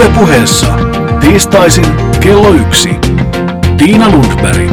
[0.00, 0.66] Ylepuheessa
[1.20, 1.84] tiistaisin
[2.20, 2.88] kello yksi.
[3.76, 4.70] Tiina Lundberg.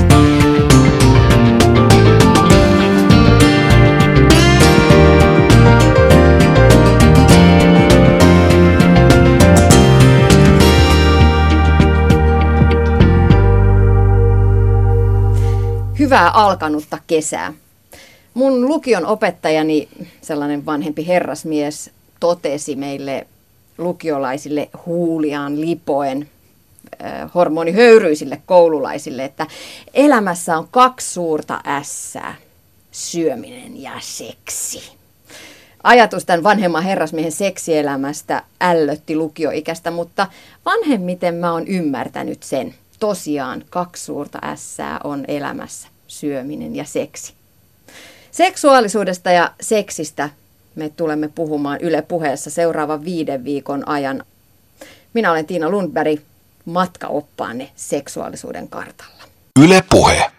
[15.99, 17.53] Hyvää alkanutta kesää.
[18.34, 19.89] Mun lukion opettajani,
[20.21, 23.27] sellainen vanhempi herrasmies, totesi meille
[23.77, 26.30] lukiolaisille huuliaan lipoen
[27.04, 29.48] äh, hormonihöyryisille koululaisille, että
[29.94, 32.35] elämässä on kaksi suurta ässää,
[32.91, 34.98] syöminen ja seksi.
[35.84, 40.27] Ajatus tämän vanhemman herrasmiehen seksielämästä ällötti lukioikästä, mutta
[40.66, 42.76] vanhemmiten mä oon ymmärtänyt sen.
[42.99, 47.34] Tosiaan kaksi suurta ässää on elämässä, syöminen ja seksi.
[48.32, 50.30] Seksuaalisuudesta ja seksistä
[50.77, 54.23] me tulemme puhumaan Yle puheessa seuraavan viiden viikon ajan.
[55.13, 56.20] Minä olen Tiina Lundberg,
[56.66, 59.24] matkaoppaanne seksuaalisuuden kartalla.
[59.63, 60.32] Yle puhe.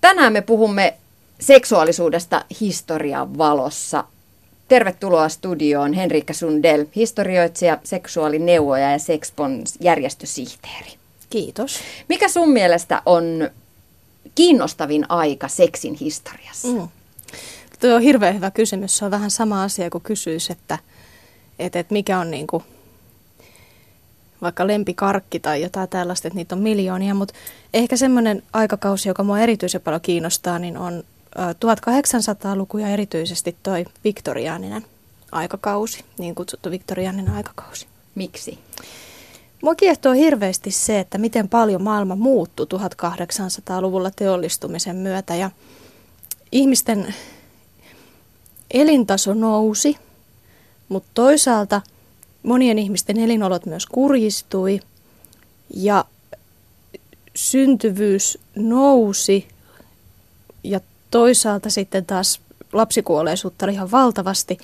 [0.00, 0.94] Tänään me puhumme
[1.40, 4.04] seksuaalisuudesta historian valossa.
[4.68, 10.90] Tervetuloa studioon Henrikka Sundell, historioitsija, seksuaalineuvoja ja Sexpons järjestösihteeri.
[11.30, 11.80] Kiitos.
[12.08, 13.50] Mikä sun mielestä on
[14.34, 16.68] kiinnostavin aika seksin historiassa?
[16.68, 16.88] Mm.
[17.80, 18.96] Tuo on hirveän hyvä kysymys.
[18.96, 20.78] Se on vähän sama asia kuin kysyisi, että,
[21.58, 22.64] että, että mikä on niin kuin,
[24.42, 27.34] vaikka lempikarkki tai jotain tällaista, että niitä on miljoonia, mutta
[27.74, 31.04] ehkä semmoinen aikakausi, joka mua erityisen paljon kiinnostaa, niin on
[31.36, 34.84] 1800-luku ja erityisesti toi viktoriaaninen
[35.32, 37.86] aikakausi, niin kutsuttu viktoriaaninen aikakausi.
[38.14, 38.58] Miksi?
[39.62, 45.50] Mua kiehtoo hirveästi se, että miten paljon maailma muuttui 1800-luvulla teollistumisen myötä ja
[46.52, 47.14] ihmisten
[48.70, 49.96] elintaso nousi,
[50.88, 51.82] mutta toisaalta
[52.42, 54.80] monien ihmisten elinolot myös kurjistui
[55.74, 56.04] ja
[57.34, 59.48] syntyvyys nousi
[60.64, 60.80] ja
[61.10, 62.40] toisaalta sitten taas
[62.72, 64.58] lapsikuolleisuutta oli ihan valtavasti.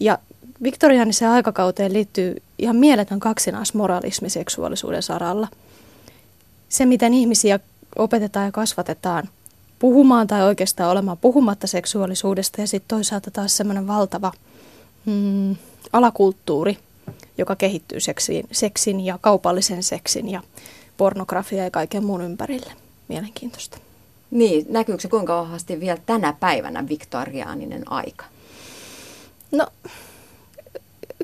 [0.00, 0.18] Ja
[0.62, 5.48] viktoriaaniseen aikakauteen liittyy ihan mieletön kaksinaismoralismi seksuaalisuuden saralla.
[6.68, 7.60] Se, miten ihmisiä
[7.96, 9.28] opetetaan ja kasvatetaan
[9.84, 14.32] puhumaan tai oikeastaan olemaan puhumatta seksuaalisuudesta ja sitten toisaalta taas semmoinen valtava
[15.06, 15.56] mm,
[15.92, 16.78] alakulttuuri,
[17.38, 20.42] joka kehittyy seksin, seksin ja kaupallisen seksin ja
[20.96, 22.72] pornografia ja kaiken muun ympärille.
[23.08, 23.78] Mielenkiintoista.
[24.30, 28.24] Niin, näkyykö se kuinka vahvasti vielä tänä päivänä viktoriaaninen aika?
[29.52, 29.66] No,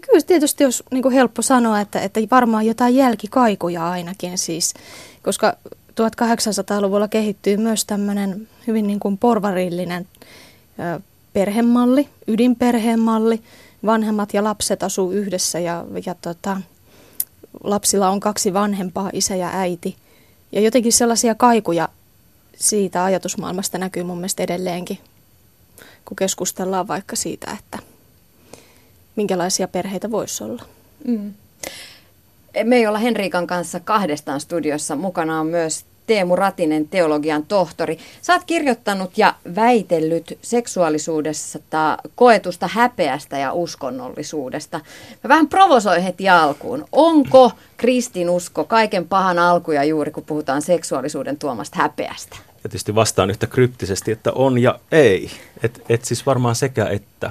[0.01, 4.75] kyllä tietysti jos niin kuin helppo sanoa, että, että varmaan jotain jälkikaikuja ainakin siis,
[5.23, 5.57] koska
[5.91, 10.09] 1800-luvulla kehittyy myös tämmöinen hyvin niin kuin porvarillinen
[11.33, 13.43] perhemalli, ydinperhemalli.
[13.87, 16.61] Vanhemmat ja lapset asuu yhdessä ja, ja tota,
[17.65, 19.97] lapsilla on kaksi vanhempaa, isä ja äiti.
[20.53, 21.89] Ja jotenkin sellaisia kaikuja
[22.57, 24.99] siitä ajatusmaailmasta näkyy mun mielestä edelleenkin,
[26.05, 27.79] kun keskustellaan vaikka siitä, että
[29.17, 30.63] minkälaisia perheitä voisi olla.
[31.05, 31.35] Mm.
[32.65, 34.97] Me ei olla Henriikan kanssa kahdestaan studiossa.
[34.97, 37.99] Mukana on myös Teemu Ratinen, teologian tohtori.
[38.29, 44.81] Oot kirjoittanut ja väitellyt seksuaalisuudesta, koetusta häpeästä ja uskonnollisuudesta.
[45.25, 46.85] Mä vähän provosoin heti alkuun.
[46.93, 52.37] Onko kristinusko kaiken pahan alkuja juuri, kun puhutaan seksuaalisuuden tuomasta häpeästä?
[52.47, 55.31] Ja tietysti vastaan yhtä kryptisesti, että on ja ei.
[55.63, 57.31] Et, et siis varmaan sekä että.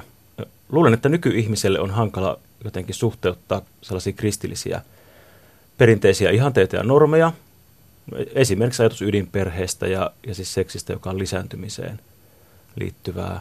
[0.72, 4.80] Luulen, että nykyihmiselle on hankala jotenkin suhteuttaa sellaisia kristillisiä
[5.80, 7.32] perinteisiä ihanteita ja normeja,
[8.34, 12.00] esimerkiksi ajatus ydinperheestä ja, ja siis seksistä, joka on lisääntymiseen
[12.80, 13.40] liittyvää.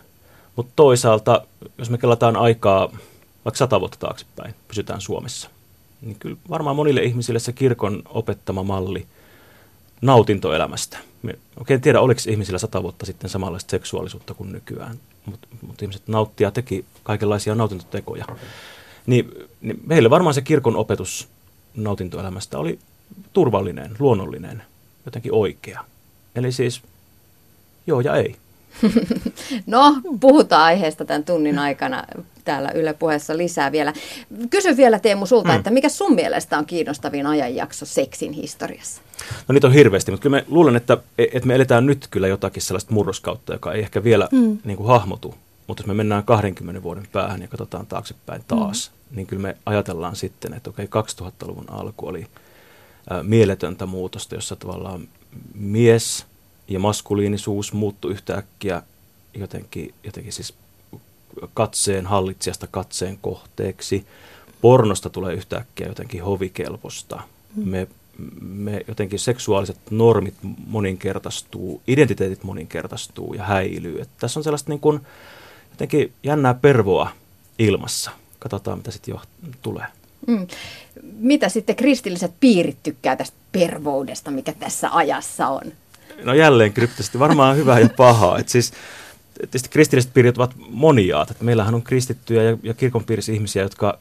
[0.56, 1.46] Mutta toisaalta,
[1.78, 2.92] jos me kelataan aikaa
[3.46, 5.50] vaikka sata vuotta taaksepäin, pysytään Suomessa,
[6.02, 9.06] niin kyllä varmaan monille ihmisille se kirkon opettama malli
[10.02, 10.98] nautintoelämästä.
[11.24, 16.08] Me oikein tiedä, oliko ihmisillä sata vuotta sitten samanlaista seksuaalisuutta kuin nykyään, mutta mut ihmiset
[16.08, 18.26] nauttia teki kaikenlaisia nautintotekoja.
[19.06, 21.28] Niin, niin meille varmaan se kirkon opetus
[21.76, 22.80] nautintoelämästä oli
[23.34, 24.64] turvallinen, luonnollinen,
[25.06, 25.86] jotenkin oikea.
[26.36, 26.82] Eli siis
[27.88, 28.36] joo ja ei.
[29.66, 32.04] No, puhutaan aiheesta tämän tunnin aikana
[32.46, 33.94] täällä Yle Puheessa lisää vielä.
[34.50, 35.58] Kysy vielä Teemu sulta, hmm.
[35.58, 39.02] että mikä sun mielestä on kiinnostavin ajanjakso seksin historiassa?
[39.48, 42.62] No niitä on hirveästi, mutta kyllä me luulen, että, että me eletään nyt kyllä jotakin
[42.62, 44.58] sellaista murroskautta, joka ei ehkä vielä hmm.
[44.64, 45.36] niin kuin hahmotu.
[45.70, 49.16] Mutta jos me mennään 20 vuoden päähän ja katsotaan taaksepäin taas, hmm.
[49.16, 52.28] niin kyllä me ajatellaan sitten, että okei, 2000-luvun alku oli–
[53.24, 55.08] mieletöntä muutosta, jossa tavallaan
[55.54, 56.26] mies
[56.68, 58.82] ja maskuliinisuus muuttui yhtäkkiä
[59.34, 60.54] jotenkin, jotenkin siis
[61.54, 64.06] katseen hallitsijasta katseen kohteeksi.
[64.62, 67.22] pornosta tulee yhtäkkiä jotenkin hovikelposta.
[67.56, 67.70] Mm.
[67.70, 67.88] Me,
[68.42, 70.36] me jotenkin seksuaaliset normit
[70.68, 74.02] moninkertaistuu, identiteetit moninkertaistuu ja häilyy.
[74.02, 75.00] Et tässä on sellaista niin kuin,
[75.80, 77.12] jotenkin jännää pervoa
[77.60, 78.12] ilmassa.
[78.40, 79.22] Katsotaan, mitä sitten jo
[79.62, 79.86] tulee.
[80.28, 80.48] Mm.
[81.20, 85.62] Mitä sitten kristilliset piirit tykkää tästä pervoudesta, mikä tässä ajassa on?
[86.24, 88.38] No jälleen kryptisesti, varmaan hyvää ja pahaa.
[88.38, 88.74] Et siis,
[89.38, 91.32] tietysti kristilliset piirit ovat moniaat.
[91.32, 94.00] Et meillähän on kristittyjä ja, ja kirkon piirissä ihmisiä, jotka,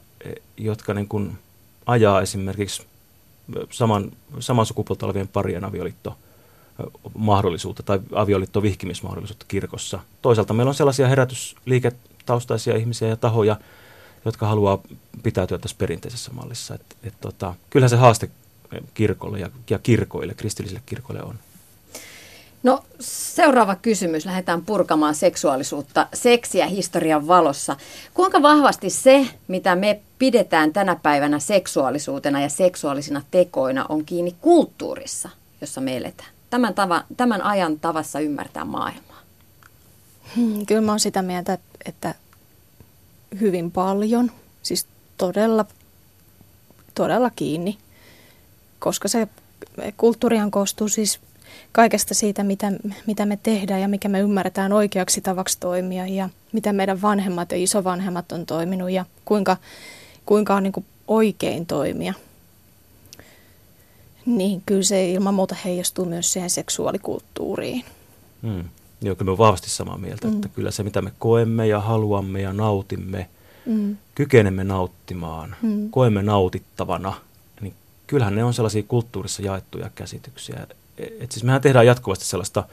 [0.57, 1.37] jotka niin kuin
[1.85, 2.83] ajaa esimerkiksi
[3.69, 6.17] saman, saman sukupuolta olevien parien avioliitto
[7.17, 9.99] mahdollisuutta tai avioliitto vihkimismahdollisuutta kirkossa.
[10.21, 13.57] Toisaalta meillä on sellaisia herätysliiketaustaisia ihmisiä ja tahoja,
[14.25, 14.81] jotka haluaa
[15.23, 16.75] pitäytyä tässä perinteisessä mallissa.
[16.75, 18.29] Et, et tota, kyllähän se haaste
[18.93, 21.35] kirkolle ja, ja kirkoille, kristillisille kirkoille on.
[22.63, 24.25] No seuraava kysymys.
[24.25, 27.75] Lähdetään purkamaan seksuaalisuutta seksiä historian valossa.
[28.13, 35.29] Kuinka vahvasti se, mitä me pidetään tänä päivänä seksuaalisuutena ja seksuaalisina tekoina, on kiinni kulttuurissa,
[35.61, 36.29] jossa me eletään?
[36.49, 39.19] Tämän, tava, tämän ajan tavassa ymmärtää maailmaa.
[40.35, 42.15] Hmm, kyllä mä oon sitä mieltä, että
[43.39, 44.31] hyvin paljon,
[44.63, 44.85] siis
[45.17, 45.65] todella,
[46.95, 47.77] todella kiinni,
[48.79, 49.27] koska se
[49.97, 51.19] kulttuurihan koostuu siis
[51.71, 52.71] kaikesta siitä, mitä,
[53.05, 57.57] mitä me tehdään ja mikä me ymmärretään oikeaksi tavaksi toimia ja mitä meidän vanhemmat ja
[57.57, 59.57] isovanhemmat on toiminut ja kuinka,
[60.25, 62.13] kuinka on niin kuin oikein toimia.
[64.37, 67.85] Niin kyllä se ilman muuta heijastuu myös siihen seksuaalikulttuuriin.
[68.43, 68.63] Hmm.
[69.01, 70.35] Joo, kyllä me vahvasti samaa mieltä, mm.
[70.35, 73.29] että kyllä se mitä me koemme ja haluamme ja nautimme,
[73.65, 73.97] mm.
[74.15, 75.89] kykenemme nauttimaan, mm.
[75.89, 77.13] koemme nautittavana,
[77.61, 77.73] niin
[78.07, 80.67] kyllähän ne on sellaisia kulttuurissa jaettuja käsityksiä.
[80.97, 82.63] Et siis mehän tehdään jatkuvasti sellaista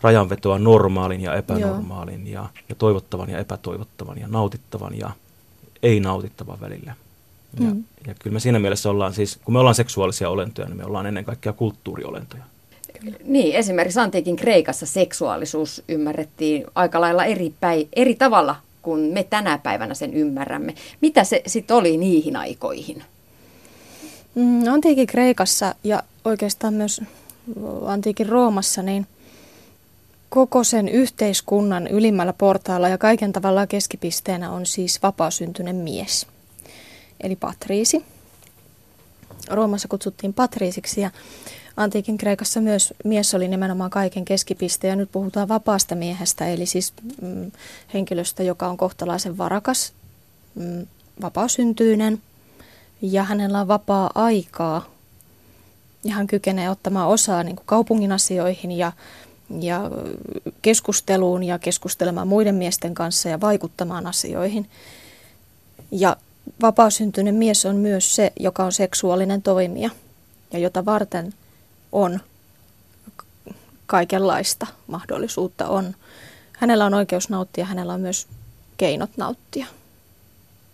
[0.00, 5.10] rajanvetoa normaalin ja epänormaalin ja, ja toivottavan ja epätoivottavan ja nautittavan ja
[5.82, 6.94] ei-nautittavan välillä.
[7.60, 7.84] Ja, mm.
[8.06, 11.06] ja kyllä me siinä mielessä ollaan siis, kun me ollaan seksuaalisia olentoja, niin me ollaan
[11.06, 12.44] ennen kaikkea kulttuuriolentoja.
[13.24, 19.58] Niin, esimerkiksi antiikin Kreikassa seksuaalisuus ymmärrettiin aika lailla eri, päi, eri tavalla kuin me tänä
[19.58, 20.74] päivänä sen ymmärrämme.
[21.00, 23.02] Mitä se sitten oli niihin aikoihin?
[24.34, 27.00] Mm, antiikin Kreikassa ja oikeastaan myös
[27.86, 29.06] antiikin Roomassa, niin
[30.28, 36.26] koko sen yhteiskunnan ylimmällä portaalla ja kaiken tavallaan keskipisteenä on siis vapaasyntyinen mies,
[37.20, 38.04] eli patriisi.
[39.50, 41.10] Roomassa kutsuttiin patriisiksi ja
[41.76, 46.92] antiikin Kreikassa myös mies oli nimenomaan kaiken keskipiste ja nyt puhutaan vapaasta miehestä, eli siis
[47.22, 47.52] mm,
[47.94, 49.92] henkilöstä, joka on kohtalaisen varakas,
[50.54, 50.86] mm,
[51.22, 52.22] vapaasyntyinen
[53.02, 54.94] ja hänellä on vapaa aikaa
[56.04, 58.92] ja hän kykenee ottamaan osaa niin kuin kaupungin asioihin ja,
[59.60, 59.90] ja
[60.62, 64.70] keskusteluun ja keskustelemaan muiden miesten kanssa ja vaikuttamaan asioihin.
[65.90, 66.16] Ja
[66.62, 69.90] vapaasyntyinen mies on myös se, joka on seksuaalinen toimija
[70.52, 71.34] ja jota varten
[71.92, 72.20] on
[73.86, 75.94] kaikenlaista mahdollisuutta on.
[76.52, 78.26] Hänellä on oikeus nauttia, hänellä on myös
[78.76, 79.66] keinot nauttia.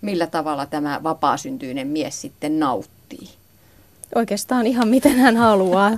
[0.00, 3.28] Millä tavalla tämä vapaasyntyinen mies sitten nauttii?
[4.14, 5.90] Oikeastaan ihan miten hän haluaa.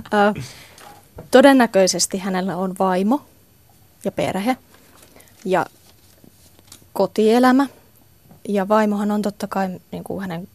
[1.31, 3.21] Todennäköisesti hänellä on vaimo
[4.05, 4.57] ja perhe
[5.45, 5.65] ja
[6.93, 7.67] kotielämä.
[8.49, 10.47] Ja vaimohan on totta kai niin kuin hänen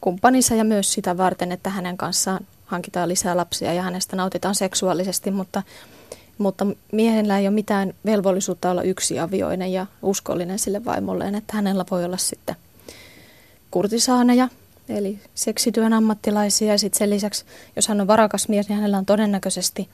[0.00, 5.30] kumppaninsa ja myös sitä varten, että hänen kanssaan hankitaan lisää lapsia ja hänestä nautitaan seksuaalisesti,
[5.30, 5.62] mutta,
[6.38, 11.84] mutta miehellä ei ole mitään velvollisuutta olla yksi avioinen ja uskollinen sille vaimolleen, että hänellä
[11.90, 12.56] voi olla sitten
[13.70, 14.48] kurtisaaneja,
[14.88, 17.44] eli seksityön ammattilaisia ja sitten sen lisäksi,
[17.76, 19.88] jos hän on varakas mies, niin hänellä on todennäköisesti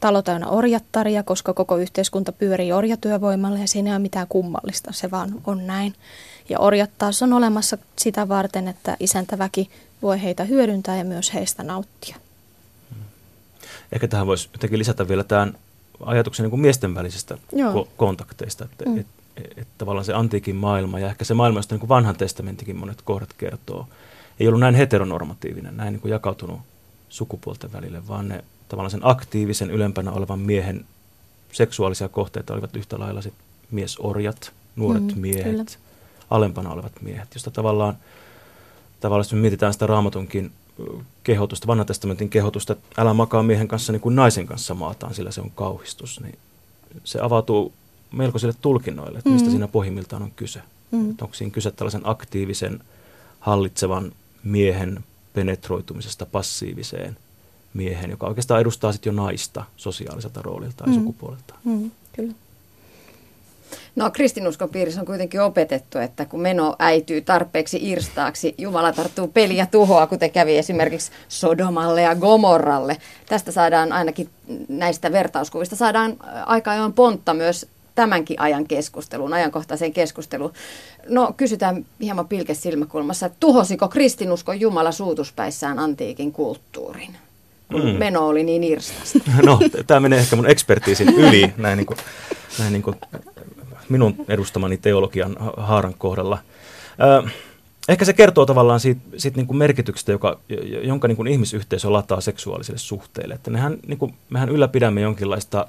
[0.00, 5.10] talo täynnä orjattaria, koska koko yhteiskunta pyörii orjatyövoimalla ja siinä ei ole mitään kummallista, se
[5.10, 5.94] vaan on näin.
[6.48, 9.70] Ja orjat taas on olemassa sitä varten, että isäntäväki
[10.02, 12.16] voi heitä hyödyntää ja myös heistä nauttia.
[13.92, 15.54] Ehkä tähän voisi jotenkin lisätä vielä tämän
[16.00, 17.88] ajatuksen niin kuin miesten välisistä Joo.
[17.96, 18.98] kontakteista, että mm.
[18.98, 22.16] et, et, et, tavallaan se antiikin maailma ja ehkä se maailma, josta niin kuin vanhan
[22.16, 23.88] testamentikin monet kohdat kertoo,
[24.40, 26.60] ei ollut näin heteronormatiivinen, näin niin kuin jakautunut
[27.08, 30.84] sukupuolten välille, vaan ne tavallaan sen aktiivisen ylempänä olevan miehen
[31.52, 33.34] seksuaalisia kohteita olivat yhtä lailla sit
[33.70, 35.64] miesorjat, nuoret mm, miehet, kyllä.
[36.30, 37.96] Alempana olevat miehet, josta tavallaan,
[39.00, 40.52] tavallaan jos me mietitään sitä raamatunkin
[41.24, 45.30] kehotusta, vanhan testamentin kehotusta, että älä makaa miehen kanssa niin kuin naisen kanssa maataan, sillä
[45.30, 46.38] se on kauhistus, niin
[47.04, 47.72] se avautuu
[48.12, 49.50] melkoisille tulkinnoille, että mistä mm.
[49.50, 50.60] siinä pohjimmiltaan on kyse.
[50.90, 51.10] Mm.
[51.10, 52.80] Että onko siinä kyse tällaisen aktiivisen,
[53.40, 54.12] hallitsevan
[54.44, 57.16] miehen penetroitumisesta passiiviseen
[57.74, 60.94] miehen, joka oikeastaan edustaa sitten jo naista sosiaaliselta roolilta ja mm.
[60.94, 61.54] sukupuolelta.
[61.64, 62.32] Mm, kyllä.
[63.96, 69.66] No kristinuskon piirissä on kuitenkin opetettu, että kun meno äityy tarpeeksi irstaaksi, Jumala tarttuu peliä
[69.66, 72.96] tuhoa, kuten kävi esimerkiksi Sodomalle ja Gomorralle.
[73.26, 74.28] Tästä saadaan ainakin
[74.68, 80.52] näistä vertauskuvista saadaan aika ajoin pontta myös tämänkin ajan keskusteluun, ajankohtaiseen keskusteluun.
[81.08, 87.16] No kysytään hieman pilkes silmäkulmassa, että tuhosiko kristinuskon Jumala suutuspäissään antiikin kulttuurin?
[87.72, 87.98] kun mm.
[87.98, 89.18] meno oli niin irstasta.
[89.46, 91.98] No, tämä menee ehkä mun ekspertiisin yli näin, niin kuin,
[92.58, 92.96] näin niin kuin
[93.88, 96.38] minun edustamani teologian haaran kohdalla.
[97.88, 100.38] Ehkä se kertoo tavallaan siitä, siitä niin kuin merkityksestä, joka,
[100.82, 103.34] jonka niin kuin ihmisyhteisö lataa seksuaaliselle suhteelle.
[103.34, 105.66] Että nehän, niin kuin, mehän ylläpidämme jonkinlaista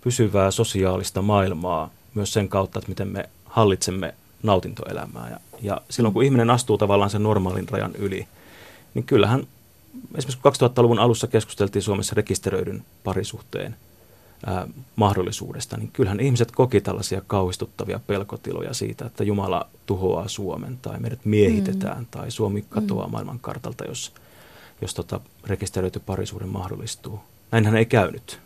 [0.00, 5.30] pysyvää sosiaalista maailmaa myös sen kautta, että miten me hallitsemme nautintoelämää.
[5.30, 8.26] Ja, ja silloin kun ihminen astuu tavallaan sen normaalin rajan yli,
[8.94, 9.46] niin kyllähän
[10.14, 13.76] esimerkiksi 2000-luvun alussa keskusteltiin Suomessa rekisteröidyn parisuhteen
[14.46, 21.00] ää, mahdollisuudesta, niin kyllähän ihmiset koki tällaisia kauhistuttavia pelkotiloja siitä, että Jumala tuhoaa Suomen tai
[21.00, 22.06] meidät miehitetään mm.
[22.10, 23.12] tai Suomi katoaa mm.
[23.12, 24.12] maailmankartalta, jos,
[24.80, 27.20] jos tota rekisteröity parisuuden mahdollistuu.
[27.50, 28.38] Näinhän ei käynyt.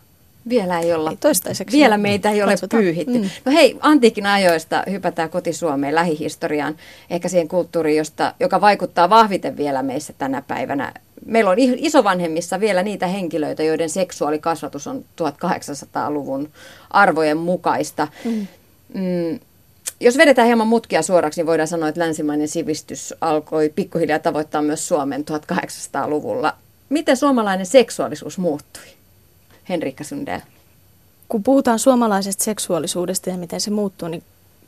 [0.48, 1.10] Vielä ei olla.
[1.10, 1.76] Ei toistaiseksi.
[1.76, 2.82] Vielä meitä ei ole Katsotaan.
[2.82, 3.18] pyyhitty.
[3.18, 3.30] Mm.
[3.44, 6.76] No hei, antiikin ajoista hypätään kotisuomeen lähihistoriaan,
[7.10, 10.94] ehkä siihen kulttuuriin, josta, joka vaikuttaa vahviten vielä meissä tänä päivänä.
[11.26, 16.50] Meillä on isovanhemmissa vielä niitä henkilöitä, joiden seksuaalikasvatus on 1800-luvun
[16.90, 18.08] arvojen mukaista.
[18.24, 18.46] Mm.
[18.94, 19.40] Mm,
[20.00, 24.88] jos vedetään hieman mutkia suoraksi, niin voidaan sanoa, että länsimainen sivistys alkoi pikkuhiljaa tavoittaa myös
[24.88, 26.54] Suomen 1800-luvulla.
[26.88, 28.82] Miten suomalainen seksuaalisuus muuttui?
[29.68, 30.40] Henrikka Sundell?
[31.28, 34.22] Kun puhutaan suomalaisesta seksuaalisuudesta ja miten se muuttuu, niin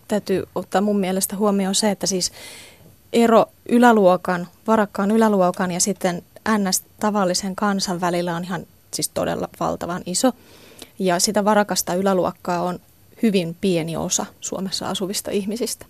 [0.09, 2.33] täytyy ottaa mun mielestä huomioon se, että siis
[3.12, 10.33] ero yläluokan, varakkaan yläluokan ja sitten NS-tavallisen kansan välillä on ihan siis todella valtavan iso.
[10.99, 12.81] Ja sitä varakasta yläluokkaa on
[13.23, 15.87] hyvin pieni osa Suomessa asuvista ihmisistä.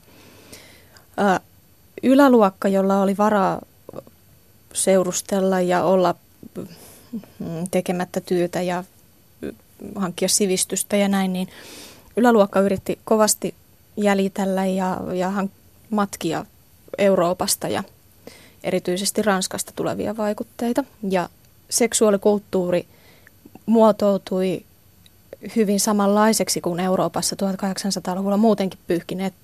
[1.18, 1.40] Ö,
[2.02, 3.60] yläluokka, jolla oli varaa
[4.72, 6.14] seurustella ja olla
[7.38, 8.84] mm, tekemättä työtä ja
[9.94, 11.48] hankkia sivistystä ja näin, niin
[12.16, 13.54] yläluokka yritti kovasti
[13.96, 15.32] jäljitellä ja, ja
[15.90, 16.44] matkia
[16.98, 17.84] Euroopasta ja
[18.64, 20.84] erityisesti Ranskasta tulevia vaikutteita.
[21.10, 21.28] Ja
[21.70, 22.86] seksuaalikulttuuri
[23.66, 24.64] muotoutui
[25.56, 29.34] hyvin samanlaiseksi kuin Euroopassa 1800-luvulla muutenkin pyyhkineet,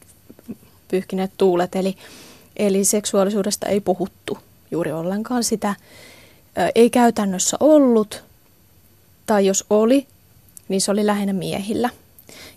[0.89, 1.77] pyyhkineet tuulet.
[1.77, 1.97] Eli,
[2.57, 4.39] eli seksuaalisuudesta ei puhuttu
[4.71, 5.75] juuri ollenkaan sitä.
[6.75, 8.25] Ei käytännössä ollut,
[9.27, 10.07] tai jos oli,
[10.69, 11.91] niin se oli lähinnä miehillä.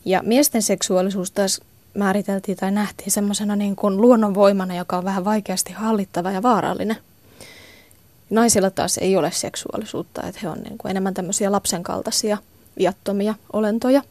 [0.05, 1.61] Ja miesten seksuaalisuus taas
[1.93, 6.98] määriteltiin tai nähtiin semmoisena niin kuin luonnonvoimana, joka on vähän vaikeasti hallittava ja vaarallinen.
[8.29, 12.38] Naisilla taas ei ole seksuaalisuutta, että he on niin kuin enemmän tämmöisiä lapsen kaltaisia
[12.77, 14.01] viattomia olentoja.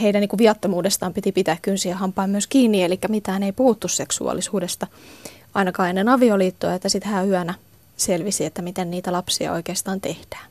[0.00, 4.86] Heidän niin kuin viattomuudestaan piti pitää kynsiä hampaan myös kiinni, eli mitään ei puhuttu seksuaalisuudesta
[5.54, 7.54] ainakaan ennen avioliittoa, että sitten hän yönä
[7.96, 10.46] selvisi, että miten niitä lapsia oikeastaan tehdään.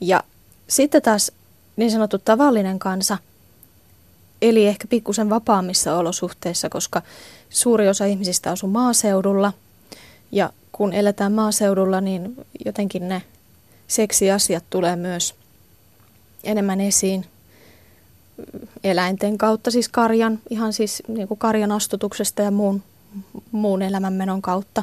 [0.00, 0.22] Ja
[0.68, 1.32] sitten taas
[1.76, 3.18] niin sanottu tavallinen kansa
[4.42, 7.02] eli ehkä pikkusen vapaammissa olosuhteissa, koska
[7.50, 9.52] suuri osa ihmisistä asuu maaseudulla.
[10.32, 13.22] Ja kun eletään maaseudulla, niin jotenkin ne
[13.86, 15.34] seksiasiat tulee myös
[16.44, 17.26] enemmän esiin
[18.84, 22.82] eläinten kautta, siis karjan, ihan siis niin kuin karjan astutuksesta ja muun,
[23.52, 24.82] muun elämänmenon kautta.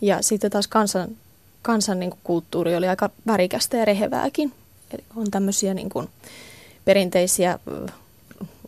[0.00, 1.08] Ja sitten taas kansan,
[1.62, 4.52] kansan niin kuin kulttuuri oli aika värikästä ja rehevääkin.
[4.92, 6.08] Eli on tämmöisiä niin kuin
[6.84, 7.58] perinteisiä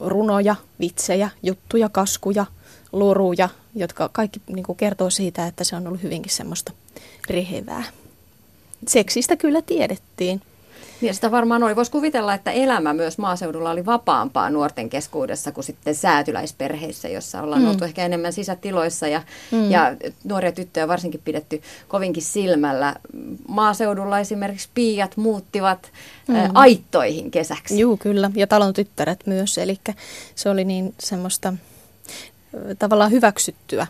[0.04, 2.47] runoja, vitsejä, juttuja, kaskuja,
[2.92, 6.73] luruja, jotka kaikki niin kuin kertoo siitä, että se on ollut hyvinkin semmoista
[7.30, 7.85] rehevää.
[8.88, 10.42] Seksistä kyllä tiedettiin.
[11.02, 11.76] Niin sitä varmaan oli.
[11.76, 17.62] Voisi kuvitella, että elämä myös maaseudulla oli vapaampaa nuorten keskuudessa kuin sitten säätyläisperheissä, jossa ollaan
[17.62, 17.68] mm.
[17.68, 19.71] oltu ehkä enemmän sisätiloissa ja, mm.
[19.71, 22.94] ja nuoria tyttöjä varsinkin pidetty kovinkin silmällä.
[23.49, 25.92] Maaseudulla esimerkiksi piiat muuttivat
[26.28, 26.35] mm.
[26.35, 27.80] ä, aittoihin kesäksi.
[27.80, 28.30] Joo, kyllä.
[28.35, 29.59] Ja talon tyttäret myös.
[29.59, 29.80] Eli
[30.35, 31.52] se oli niin semmoista
[32.78, 33.87] tavallaan hyväksyttyä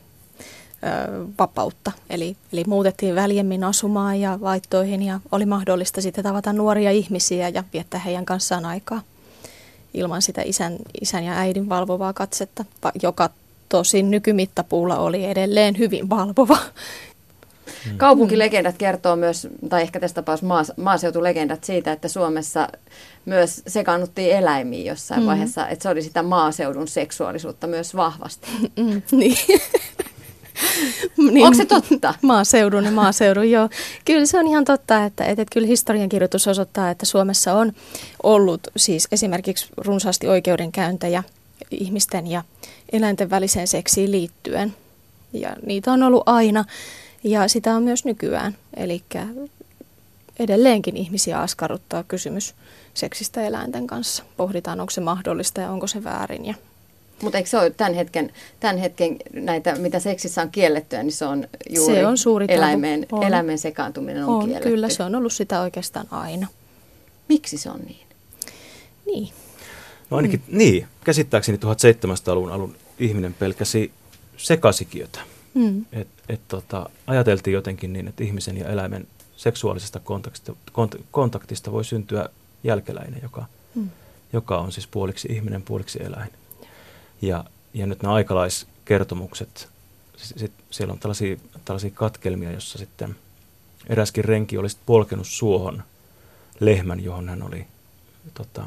[1.39, 1.93] vapautta.
[2.11, 7.65] Eli, eli muutettiin väljemmin asumaan ja vaihtoihin ja oli mahdollista sitten tavata nuoria ihmisiä ja
[7.73, 9.03] viettää heidän kanssaan aikaa
[9.95, 12.65] ilman sitä isän, isän ja äidin valvovaa katsetta,
[13.03, 13.31] joka
[13.69, 16.59] tosin nykymittapuulla oli edelleen hyvin valvova.
[17.85, 17.99] Hmm.
[17.99, 22.69] Kaupunkilegendat kertoo myös, tai ehkä tässä tapauksessa maas, maaseutulegendat siitä, että Suomessa
[23.25, 25.27] myös sekaannuttiin eläimiin jossain mm.
[25.27, 28.47] vaiheessa, että se oli sitä maaseudun seksuaalisuutta myös vahvasti.
[28.77, 29.37] Mm, niin.
[31.16, 32.14] niin, Onko se totta?
[32.23, 33.69] Maaseudun ja maaseudun, joo.
[34.04, 37.73] Kyllä se on ihan totta, että, että, että kyllä historiankirjoitus osoittaa, että Suomessa on
[38.23, 41.23] ollut siis esimerkiksi runsaasti oikeudenkäyntejä
[41.71, 42.45] ihmisten ja
[42.92, 44.75] eläinten väliseen seksiin liittyen.
[45.33, 46.64] Ja niitä on ollut aina
[47.25, 48.57] ja sitä on myös nykyään.
[48.76, 49.02] Eli
[50.38, 52.54] edelleenkin ihmisiä askarruttaa kysymys
[52.95, 54.25] seksistä eläinten kanssa.
[54.37, 56.47] Pohditaan, onko se mahdollista ja onko se väärin.
[56.47, 56.54] Ja
[57.23, 61.25] mutta eikö se ole tämän hetken, tämän hetken näitä, mitä seksissä on kiellettyä, niin se
[61.25, 63.23] on juuri se on suuri eläimeen, on.
[63.23, 64.69] eläimeen sekaantuminen on, on kielletty.
[64.69, 66.47] Kyllä, se on ollut sitä oikeastaan aina.
[67.29, 68.07] Miksi se on niin?
[69.07, 69.33] Niin.
[70.11, 70.59] No ainakin, mm.
[70.59, 70.87] niin.
[71.05, 73.93] Käsittääkseni 1700-luvun alun ihminen pelkäsi
[74.37, 75.21] sekasikiötä.
[75.55, 75.85] Mm.
[75.93, 81.85] Et, et tota, ajateltiin jotenkin niin, että ihmisen ja eläimen seksuaalisesta kontaktista, kont, kontaktista voi
[81.85, 82.29] syntyä
[82.64, 83.91] jälkeläinen, joka, mm.
[84.33, 86.31] joka on siis puoliksi ihminen, puoliksi eläin.
[87.23, 89.69] Ja, ja nyt nämä aikalaiskertomukset,
[90.17, 93.17] sit, siellä on tällaisia, tällaisia katkelmia, jossa sitten
[93.87, 95.83] eräskin renki olisi polkenut suohon
[96.61, 97.67] lehmän, johon hän oli
[98.35, 98.67] tota,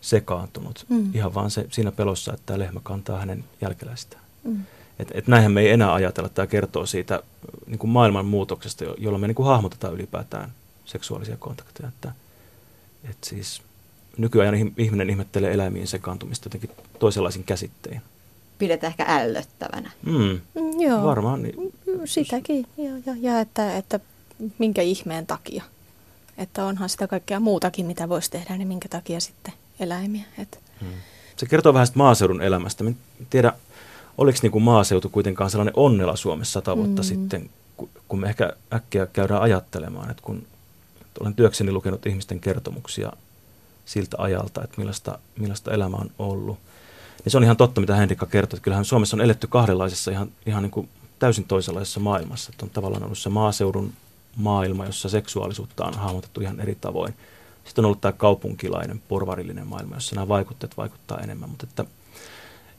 [0.00, 0.86] sekaantunut.
[0.88, 1.14] Mm.
[1.14, 4.22] Ihan vaan se, siinä pelossa, että tämä lehmä kantaa hänen jälkeläistään.
[4.44, 4.64] Mm.
[4.98, 6.28] Et, et näinhän me ei enää ajatella.
[6.28, 7.22] Tämä kertoo siitä
[7.66, 10.52] niin kuin maailman muutoksesta, jolla me niin kuin hahmotetaan ylipäätään
[10.84, 11.88] seksuaalisia kontakteja.
[11.88, 12.12] Että,
[13.10, 13.62] et siis
[14.18, 18.00] nykyajan ihminen ihmettelee eläimiin sekaantumista jotenkin toisenlaisin käsittein.
[18.58, 19.90] Pidetään ehkä ällöttävänä.
[20.06, 20.40] Mm.
[20.54, 21.04] Mm, joo.
[21.04, 21.42] Varmaan.
[21.42, 21.72] Niin.
[22.04, 22.66] Sitäkin.
[22.76, 24.00] Ja, ja, ja että, että
[24.58, 25.64] minkä ihmeen takia.
[26.38, 30.24] Että onhan sitä kaikkea muutakin, mitä voisi tehdä, niin minkä takia sitten eläimiä.
[30.38, 30.60] Et.
[30.80, 30.86] Mm.
[31.36, 32.84] Se kertoo vähän maaseudun elämästä.
[32.84, 32.96] Mä en
[33.30, 33.52] tiedä,
[34.18, 37.06] oliko niin kuin maaseutu kuitenkaan sellainen onnela Suomessa sata vuotta mm.
[37.06, 37.50] sitten,
[38.08, 40.46] kun me ehkä äkkiä käydään ajattelemaan, että kun
[41.20, 43.12] olen työkseni lukenut ihmisten kertomuksia
[43.88, 46.58] siltä ajalta, että millaista, millaista elämä on ollut.
[47.24, 50.28] Niin se on ihan totta, mitä Henrikka kertoi, että kyllähän Suomessa on eletty kahdenlaisessa ihan,
[50.46, 52.50] ihan niin kuin täysin toisenlaisessa maailmassa.
[52.52, 53.92] Että on tavallaan ollut se maaseudun
[54.36, 57.14] maailma, jossa seksuaalisuutta on hahmotettu ihan eri tavoin.
[57.64, 61.48] Sitten on ollut tämä kaupunkilainen, porvarillinen maailma, jossa nämä vaikutteet vaikuttaa enemmän.
[61.48, 61.84] Mutta että,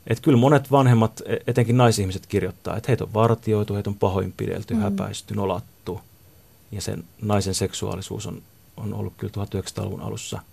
[0.08, 4.74] että kyllä monet vanhemmat, e, etenkin naisihmiset kirjoittaa, että heitä on vartioitu, heitä on pahoinpidelty,
[4.74, 4.80] mm.
[4.80, 6.02] häpäisty, nolattu.
[6.72, 8.42] Ja sen naisen seksuaalisuus on,
[8.78, 10.40] on ollut kyllä 1900-luvun alussa–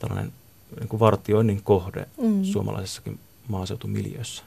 [0.00, 0.32] tällainen
[0.78, 2.44] niin kuin vartioinnin kohde mm.
[2.44, 4.42] suomalaisessakin maaseutumiljössä.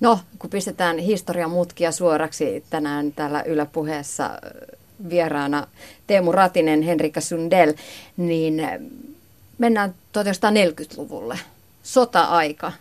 [0.00, 4.30] No, kun pistetään historian mutkia suoraksi tänään täällä yläpuheessa
[5.10, 5.66] vieraana
[6.06, 7.72] Teemu Ratinen, Henrikka Sundell,
[8.16, 8.62] niin
[9.58, 11.38] mennään 1940-luvulle.
[11.82, 12.72] Sota-aika.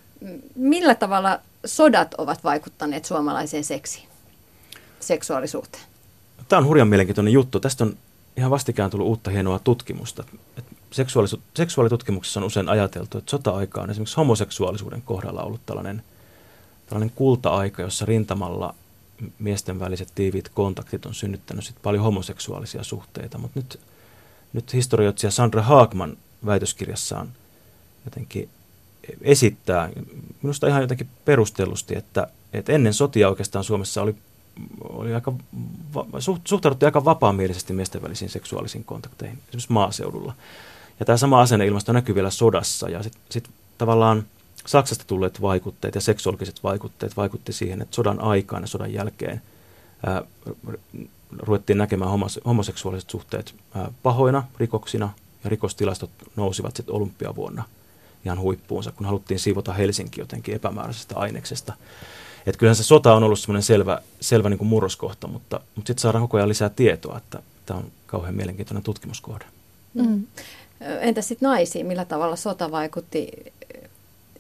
[0.56, 4.08] Millä tavalla sodat ovat vaikuttaneet suomalaiseen seksiin,
[5.00, 5.84] seksuaalisuuteen?
[6.50, 7.60] Tämä on hurjan mielenkiintoinen juttu.
[7.60, 7.98] Tästä on
[8.38, 10.24] ihan vastikään tullut uutta hienoa tutkimusta.
[10.94, 16.04] Seksuaalis- seksuaalitutkimuksessa on usein ajateltu, että sota-aika on esimerkiksi homoseksuaalisuuden kohdalla ollut tällainen,
[16.86, 18.76] tällainen kulta-aika, jossa rintamalla
[19.40, 23.38] miesten väliset tiiviit kontaktit on synnyttänyt sit paljon homoseksuaalisia suhteita.
[23.38, 23.80] Mutta nyt,
[24.54, 27.30] nyt historioitsija Sandra Haagman väitöskirjassaan
[28.06, 28.50] jotenkin
[29.22, 29.90] esittää,
[30.42, 34.16] minusta ihan jotenkin perustellusti, että, että ennen sotia oikeastaan Suomessa oli
[34.90, 35.34] oli aika,
[36.48, 40.34] suhtauduttiin aika vapaamielisesti miesten välisiin seksuaalisiin kontakteihin, esimerkiksi maaseudulla.
[41.00, 44.26] Ja tämä sama asenneilmasto näkyy vielä sodassa ja sitten sit tavallaan
[44.66, 49.42] Saksasta tulleet vaikutteet ja seksuaaliset vaikutteet vaikutti siihen, että sodan aikaan ja sodan jälkeen
[50.06, 50.22] ää,
[51.38, 55.10] ruvettiin näkemään homos, homoseksuaaliset suhteet ää, pahoina rikoksina
[55.44, 57.64] ja rikostilastot nousivat sitten olympiavuonna
[58.26, 61.74] ihan huippuunsa, kun haluttiin siivota Helsinki jotenkin epämääräisestä aineksesta.
[62.46, 66.02] Että kyllähän se sota on ollut semmoinen selvä, selvä niin kuin murroskohta, mutta, mutta sitten
[66.02, 69.46] saadaan koko ajan lisää tietoa, että tämä on kauhean mielenkiintoinen tutkimuskohde.
[69.94, 70.24] Mm.
[71.00, 71.86] Entä sitten naisiin?
[71.86, 73.32] Millä tavalla sota vaikutti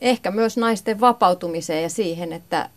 [0.02, 2.70] ehkä myös naisten vapautumiseen ja siihen, että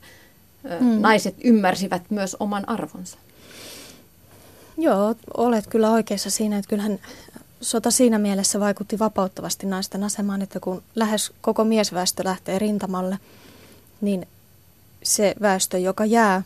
[0.81, 1.00] mm.
[1.00, 3.18] naiset ymmärsivät myös oman arvonsa?
[4.79, 6.98] Joo, olet kyllä oikeassa siinä, että kyllähän
[7.61, 13.18] sota siinä mielessä vaikutti vapauttavasti naisten asemaan, että kun lähes koko miesväestö lähtee rintamalle,
[14.00, 14.29] niin
[15.02, 16.42] se väestö, joka jää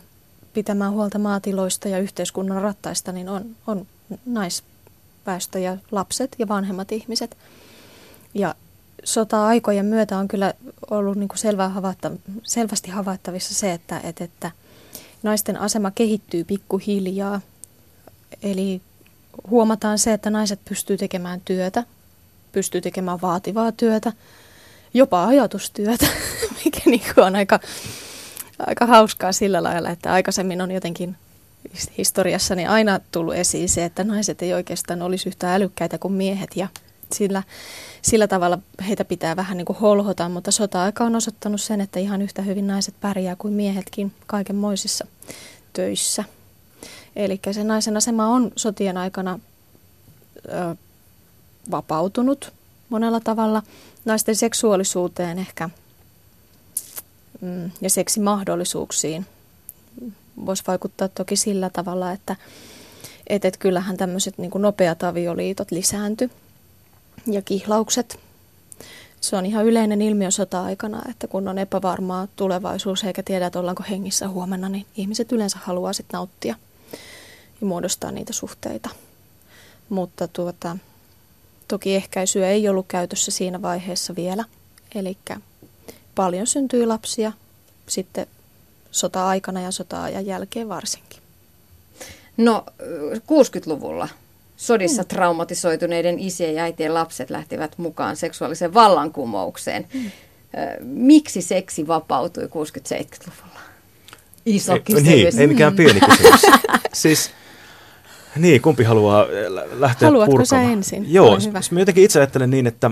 [0.53, 3.87] pitämään huolta maatiloista ja yhteiskunnan rattaista, niin on, on
[4.25, 4.70] naisväestö
[5.59, 7.37] ja lapset ja vanhemmat ihmiset.
[8.33, 8.55] Ja
[9.03, 10.53] sota-aikojen myötä on kyllä
[10.91, 12.11] ollut niin kuin selvä havaitta,
[12.43, 14.51] selvästi havaittavissa se, että, että, että
[15.23, 17.41] naisten asema kehittyy pikkuhiljaa.
[18.43, 18.81] Eli
[19.49, 21.83] huomataan se, että naiset pystyy tekemään työtä,
[22.51, 24.13] pystyy tekemään vaativaa työtä,
[24.93, 26.07] jopa ajatustyötä,
[26.65, 27.59] mikä niin on aika
[28.67, 31.15] aika hauskaa sillä lailla, että aikaisemmin on jotenkin
[31.97, 36.67] historiassani aina tullut esiin se, että naiset ei oikeastaan olisi yhtä älykkäitä kuin miehet ja
[37.13, 37.43] sillä,
[38.01, 42.21] sillä tavalla heitä pitää vähän niin kuin holhota, mutta sota-aika on osoittanut sen, että ihan
[42.21, 45.07] yhtä hyvin naiset pärjää kuin miehetkin kaikenmoisissa
[45.73, 46.23] töissä.
[47.15, 49.39] Eli se naisen asema on sotien aikana
[50.45, 50.75] ö,
[51.71, 52.53] vapautunut
[52.89, 53.63] monella tavalla.
[54.05, 55.69] Naisten seksuaalisuuteen ehkä
[57.41, 59.25] mm, ja seksimahdollisuuksiin
[60.45, 62.35] voisi vaikuttaa toki sillä tavalla, että
[63.27, 66.29] et, et kyllähän tämmöiset niin nopeat avioliitot lisääntyi
[67.27, 68.19] ja kihlaukset.
[69.21, 73.83] Se on ihan yleinen ilmiö sota-aikana, että kun on epävarmaa tulevaisuus eikä tiedä, että ollaanko
[73.89, 76.55] hengissä huomenna, niin ihmiset yleensä haluaa sitten nauttia
[77.61, 78.89] ja muodostaa niitä suhteita.
[79.89, 80.77] Mutta tuota,
[81.67, 84.45] toki ehkäisyä ei ollut käytössä siinä vaiheessa vielä.
[84.95, 85.17] Eli
[86.15, 87.31] paljon syntyi lapsia
[87.87, 88.27] sitten
[88.91, 91.21] sota-aikana ja sota-ajan jälkeen varsinkin.
[92.37, 92.65] No
[93.17, 94.09] 60-luvulla
[94.57, 95.07] sodissa mm.
[95.07, 99.87] traumatisoituneiden isien ja äitien lapset lähtivät mukaan seksuaaliseen vallankumoukseen.
[99.93, 100.11] Mm.
[100.81, 103.59] Miksi seksi vapautui 60-70-luvulla?
[104.45, 105.03] Iso kysymys.
[105.03, 106.41] Niin, ei mikään pieni kysymys.
[106.93, 107.31] siis,
[108.35, 109.25] niin, kumpi haluaa
[109.71, 110.65] lähteä Haluatko purkamaan?
[110.65, 111.13] sä ensin?
[111.13, 111.37] Joo,
[111.71, 112.91] mä jotenkin itse ajattelen niin, että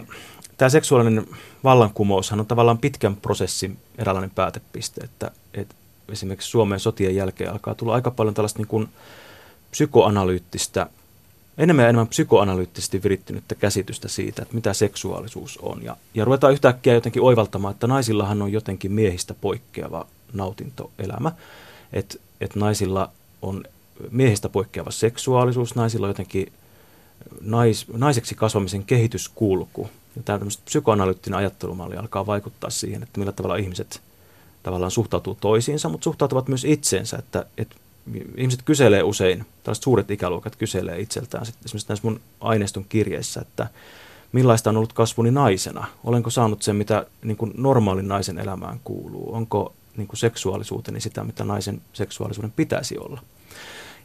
[0.57, 1.25] tämä seksuaalinen
[1.63, 5.75] vallankumoushan on tavallaan pitkän prosessin eräänlainen päätepiste, että, että
[6.11, 8.89] esimerkiksi Suomen sotien jälkeen alkaa tulla aika paljon tällaista niin kuin
[9.71, 10.87] psykoanalyyttistä,
[11.57, 15.83] enemmän ja enemmän psykoanalyyttisesti virittynyttä käsitystä siitä, että mitä seksuaalisuus on.
[15.83, 21.31] Ja, ja ruvetaan yhtäkkiä jotenkin oivaltamaan, että naisillahan on jotenkin miehistä poikkeava nautintoelämä.
[21.93, 23.63] Että et naisilla on
[24.11, 26.53] miehistä poikkeava seksuaalisuus, naisilla on jotenkin
[27.41, 29.89] nais, naiseksi kasvamisen kehityskulku.
[30.15, 34.01] Ja tämä psykoanalyyttinen ajattelumalli alkaa vaikuttaa siihen, että millä tavalla ihmiset
[34.63, 37.75] tavallaan suhtautuu toisiinsa, mutta suhtautuvat myös itseensä, että, että
[38.37, 43.67] ihmiset kyselee usein, tällaiset suuret ikäluokat kyselee itseltään, sit esimerkiksi näissä mun aineiston kirjeissä, että
[44.31, 49.35] millaista on ollut kasvuni naisena, olenko saanut sen, mitä niin kuin normaalin naisen elämään kuuluu,
[49.35, 53.21] onko niin kuin seksuaalisuuteni sitä, mitä naisen seksuaalisuuden pitäisi olla.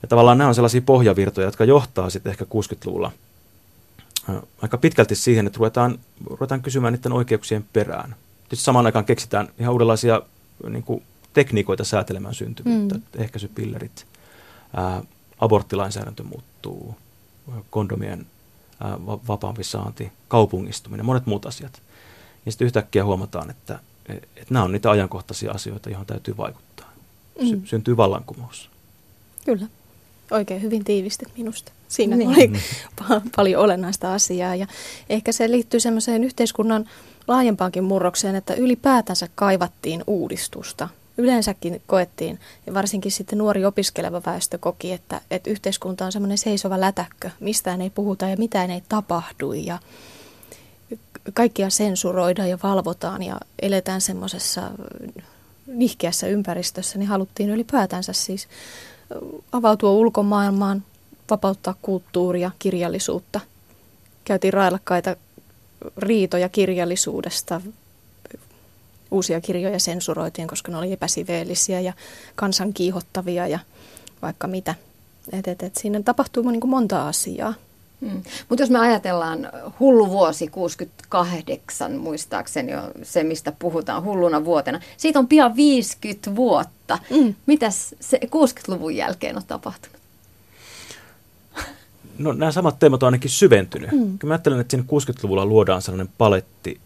[0.02, 3.12] Ja tavallaan nämä on sellaisia pohjavirtoja, jotka johtaa sitten ehkä 60-luvulla
[4.62, 8.14] aika pitkälti siihen, että ruvetaan, ruvetaan kysymään niiden oikeuksien perään.
[8.42, 10.22] Tietysti samaan aikaan keksitään ihan uudenlaisia
[10.68, 13.02] niin kuin tekniikoita säätelemään syntyvyyttä, mm.
[13.14, 14.06] ehkäisypillerit,
[14.76, 15.02] ää,
[15.38, 16.96] aborttilainsäädäntö muuttuu,
[17.70, 18.26] kondomien
[18.80, 21.82] ää, vapaampi saanti, kaupungistuminen, monet muut asiat.
[22.46, 26.92] Ja sitten yhtäkkiä huomataan, että, että nämä on niitä ajankohtaisia asioita, joihin täytyy vaikuttaa.
[27.48, 27.64] Sy- mm.
[27.64, 28.70] Syntyy vallankumous.
[29.44, 29.66] Kyllä.
[30.30, 31.72] Oikein hyvin tiivistit minusta.
[31.94, 32.28] Siinä niin.
[32.28, 33.30] oli mm.
[33.36, 34.66] paljon olennaista asiaa ja
[35.10, 36.88] ehkä se liittyy semmoiseen yhteiskunnan
[37.28, 40.88] laajempaankin murrokseen, että ylipäätänsä kaivattiin uudistusta.
[41.18, 46.80] Yleensäkin koettiin, ja varsinkin sitten nuori opiskeleva väestö koki, että, että yhteiskunta on semmoinen seisova
[46.80, 49.78] lätäkkö, mistään ei puhuta ja mitään ei tapahdu ja
[51.34, 54.70] kaikkia sensuroidaan ja valvotaan ja eletään semmoisessa
[55.66, 58.48] nihkeässä ympäristössä, niin haluttiin ylipäätänsä siis
[59.52, 60.82] avautua ulkomaailmaan,
[61.30, 63.40] vapauttaa kulttuuria, kirjallisuutta.
[64.24, 65.16] Käytiin railakkaita
[65.96, 67.60] riitoja kirjallisuudesta.
[69.10, 71.92] Uusia kirjoja sensuroitiin, koska ne oli epäsiveellisiä ja
[72.34, 73.58] kansan kiihottavia ja
[74.22, 74.74] vaikka mitä.
[75.32, 77.54] Et, et, et siinä tapahtuu niin kuin monta asiaa.
[78.00, 78.22] Hmm.
[78.48, 79.48] Mutta jos me ajatellaan
[79.80, 86.98] hullu vuosi 68, muistaakseni jo se, mistä puhutaan hulluna vuotena, siitä on pian 50 vuotta.
[87.14, 87.34] Hmm.
[87.46, 89.93] Mitäs se 60-luvun jälkeen on tapahtunut?
[92.18, 93.92] No, nämä samat teemat on ainakin syventynyt.
[93.92, 94.18] Mm.
[94.24, 96.80] Mä ajattelen, että siinä 60-luvulla luodaan sellainen paletti,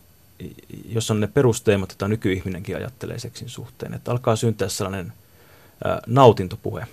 [0.89, 3.95] jossa on ne perusteemat, joita nykyihminenkin ajattelee seksin suhteen.
[3.95, 5.13] Että alkaa syntyä sellainen
[5.87, 6.87] ä, nautintopuhe.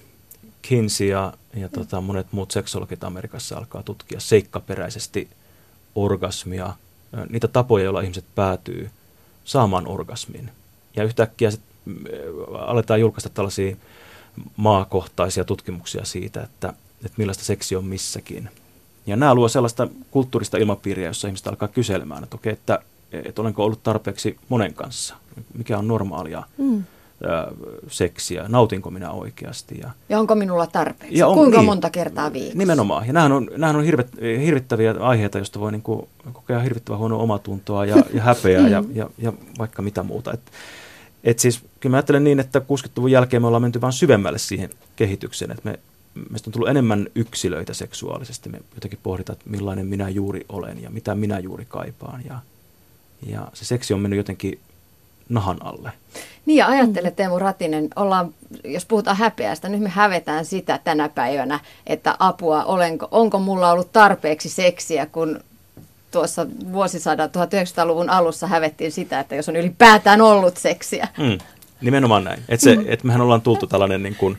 [0.61, 5.29] Kinsey ja, ja tota, monet muut seksologit Amerikassa alkaa tutkia seikkaperäisesti
[5.95, 8.89] orgasmia, ä, niitä tapoja, joilla ihmiset päätyy
[9.45, 10.51] saamaan orgasmin.
[10.95, 11.91] Ja yhtäkkiä sit, ä,
[12.57, 13.75] aletaan julkaista tällaisia
[14.57, 16.73] maakohtaisia tutkimuksia siitä, että
[17.05, 18.49] että millaista seksi on missäkin.
[19.07, 22.79] Ja nämä luo sellaista kulttuurista ilmapiiriä, jossa ihmiset alkaa kyselemään, että okei, että,
[23.11, 25.15] että olenko ollut tarpeeksi monen kanssa,
[25.57, 26.83] mikä on normaalia mm.
[27.87, 29.79] seksiä, nautinko minä oikeasti.
[29.81, 32.57] Ja, ja onko minulla tarpeeksi, ja on, kuinka niin, monta kertaa viikossa.
[32.57, 36.99] Nimenomaan, ja nämähän on, nämähän on hirvet, hirvittäviä aiheita, joista voi niin kuin kokea hirvittävän
[36.99, 38.71] huonoa omatuntoa ja, ja häpeää mm.
[38.71, 40.33] ja, ja, ja vaikka mitä muuta.
[40.33, 40.41] Et,
[41.23, 44.69] et siis, kyllä mä ajattelen niin, että 60-luvun jälkeen me ollaan menty vain syvemmälle siihen
[44.95, 45.79] kehitykseen, että me
[46.30, 48.49] meistä on tullut enemmän yksilöitä seksuaalisesti.
[48.49, 52.21] Me jotenkin pohditaan, että millainen minä juuri olen ja mitä minä juuri kaipaan.
[52.25, 52.39] Ja,
[53.25, 54.60] ja se seksi on mennyt jotenkin
[55.30, 55.91] nahan alle.
[56.45, 61.60] Niin ja ajattele Teemu Ratinen, ollaan, jos puhutaan häpeästä, nyt me hävetään sitä tänä päivänä,
[61.88, 65.39] että apua, olenko, onko mulla ollut tarpeeksi seksiä, kun
[66.12, 71.08] tuossa vuosisadan 1900-luvun alussa hävettiin sitä, että jos on ylipäätään ollut seksiä.
[71.17, 71.38] Mm,
[71.82, 72.43] nimenomaan näin.
[72.49, 72.84] Että mm.
[72.88, 74.38] et mehän ollaan tultu tällainen niin kuin,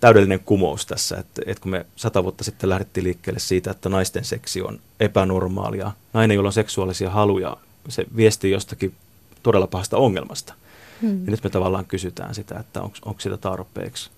[0.00, 4.24] täydellinen kumous tässä, että, että kun me sata vuotta sitten lähdettiin liikkeelle siitä, että naisten
[4.24, 7.56] seksi on epänormaalia, nainen, jolla on seksuaalisia haluja,
[7.88, 8.94] se viestii jostakin
[9.42, 10.54] todella pahasta ongelmasta.
[11.02, 11.24] Hmm.
[11.24, 14.10] Ja nyt me tavallaan kysytään sitä, että onko sitä tarpeeksi,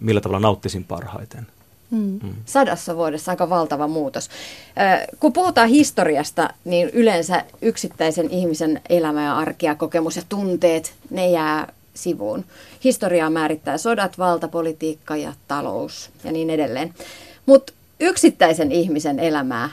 [0.00, 1.46] millä tavalla nauttisin parhaiten.
[1.90, 2.20] Hmm.
[2.20, 2.34] Hmm.
[2.44, 4.30] Sadassa vuodessa aika valtava muutos.
[5.20, 11.30] Kun puhutaan historiasta, niin yleensä yksittäisen ihmisen elämä ja arki ja kokemus ja tunteet, ne
[11.30, 12.44] jää sivuun.
[12.84, 16.94] Historiaa määrittää sodat, valtapolitiikka ja talous ja niin edelleen.
[17.46, 19.70] Mutta yksittäisen ihmisen elämää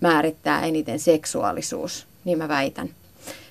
[0.00, 2.90] määrittää eniten seksuaalisuus, niin mä väitän.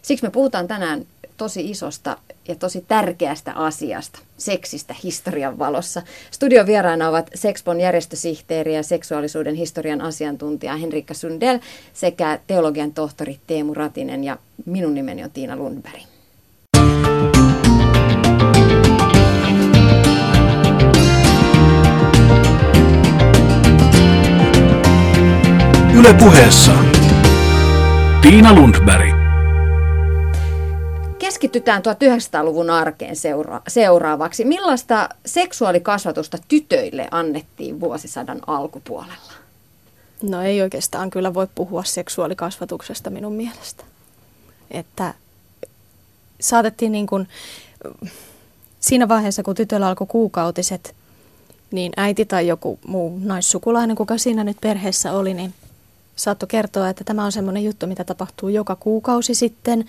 [0.01, 1.05] Siksi me puhutaan tänään
[1.37, 6.01] tosi isosta ja tosi tärkeästä asiasta, seksistä historian valossa.
[6.31, 11.59] Studion vieraana ovat Sexpon järjestösihteeri ja seksuaalisuuden historian asiantuntija Henrikka Sundell
[11.93, 16.12] sekä teologian tohtori Teemu Ratinen ja minun nimeni on Tiina Lundberg.
[26.03, 26.71] Yle puheessa
[28.21, 29.15] Tiina Lundberg
[31.19, 34.45] keskitytään 1900-luvun arkeen seura- seuraavaksi.
[34.45, 39.33] Millaista seksuaalikasvatusta tytöille annettiin vuosisadan alkupuolella?
[40.21, 43.83] No ei oikeastaan kyllä voi puhua seksuaalikasvatuksesta minun mielestä.
[44.71, 45.13] Että
[46.41, 47.27] saatettiin niin kuin,
[48.79, 50.95] siinä vaiheessa, kun tytöllä alkoi kuukautiset,
[51.71, 55.53] niin äiti tai joku muu naissukulainen, kuka siinä nyt perheessä oli, niin
[56.15, 59.85] saattoi kertoa, että tämä on semmoinen juttu, mitä tapahtuu joka kuukausi sitten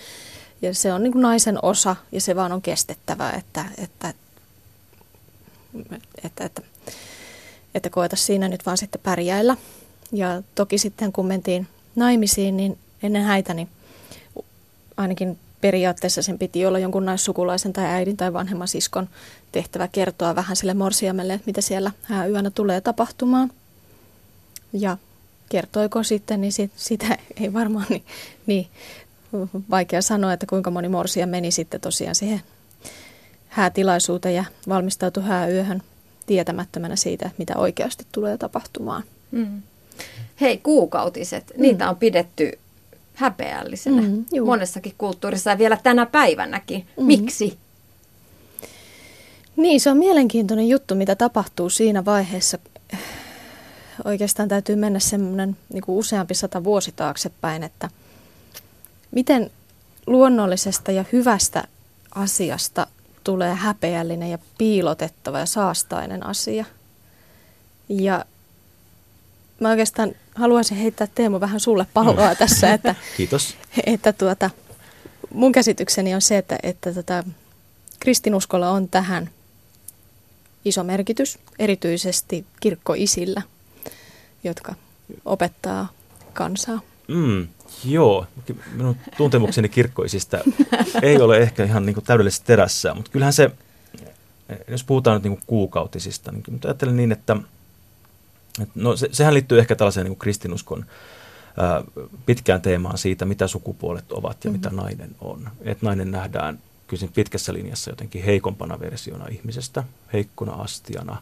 [0.62, 4.14] ja se on niin kuin naisen osa ja se vaan on kestettävä, että, että,
[6.24, 6.62] että, että,
[7.74, 9.56] että koeta siinä nyt vaan sitten pärjäillä.
[10.12, 13.68] Ja toki sitten kun mentiin naimisiin, niin ennen häitä, niin
[14.96, 19.08] ainakin periaatteessa sen piti olla jonkun naissukulaisen tai äidin tai vanhemman siskon
[19.52, 21.92] tehtävä kertoa vähän sille morsiamelle, mitä siellä
[22.30, 23.50] yönä tulee tapahtumaan.
[24.72, 24.96] Ja
[25.54, 28.04] kertoiko sitten, niin sit, sitä ei varmaan niin,
[28.46, 28.66] niin
[29.70, 32.42] vaikea sanoa, että kuinka moni morsia meni sitten tosiaan siihen
[33.48, 35.82] häätilaisuuteen ja valmistautui hääyöhön
[36.26, 39.02] tietämättömänä siitä, mitä oikeasti tulee tapahtumaan.
[39.30, 39.62] Mm.
[40.40, 41.62] Hei, kuukautiset, mm.
[41.62, 42.58] niitä on pidetty
[43.14, 46.86] häpeällisenä mm, monessakin kulttuurissa ja vielä tänä päivänäkin.
[46.96, 47.04] Mm.
[47.04, 47.58] Miksi?
[49.56, 52.58] Niin, se on mielenkiintoinen juttu, mitä tapahtuu siinä vaiheessa.
[54.04, 57.88] Oikeastaan täytyy mennä semmoinen niin useampi sata vuosi taaksepäin, että–
[59.14, 59.50] Miten
[60.06, 61.64] luonnollisesta ja hyvästä
[62.14, 62.86] asiasta
[63.24, 66.64] tulee häpeällinen ja piilotettava ja saastainen asia.
[67.88, 68.24] Ja
[69.60, 72.36] mä oikeastaan haluaisin heittää Teemu vähän sulle palloa mm.
[72.36, 73.56] tässä, että, Kiitos.
[73.86, 74.50] että tuota,
[75.34, 77.24] mun käsitykseni on se, että, että tota,
[78.00, 79.30] kristinuskolla on tähän
[80.64, 83.42] iso merkitys, erityisesti kirkkoisillä,
[84.44, 84.74] jotka
[85.24, 85.88] opettaa
[86.32, 86.80] kansaa.
[87.08, 87.48] Mm,
[87.84, 88.26] joo,
[88.72, 90.38] minun tuntemukseni kirkkoisista
[91.02, 93.50] ei ole ehkä ihan niin kuin täydellisessä terässä, mutta kyllähän se,
[94.68, 97.36] jos puhutaan nyt niin kuin kuukautisista, niin ajattelen niin, että,
[98.62, 100.86] että no se, sehän liittyy ehkä tällaiseen niin kuin kristinuskon
[101.56, 101.84] ää,
[102.26, 104.58] pitkään teemaan siitä, mitä sukupuolet ovat ja mm-hmm.
[104.58, 105.48] mitä nainen on.
[105.60, 111.16] Että nainen nähdään kyllä pitkässä linjassa jotenkin heikompana versiona ihmisestä, heikkona astiana,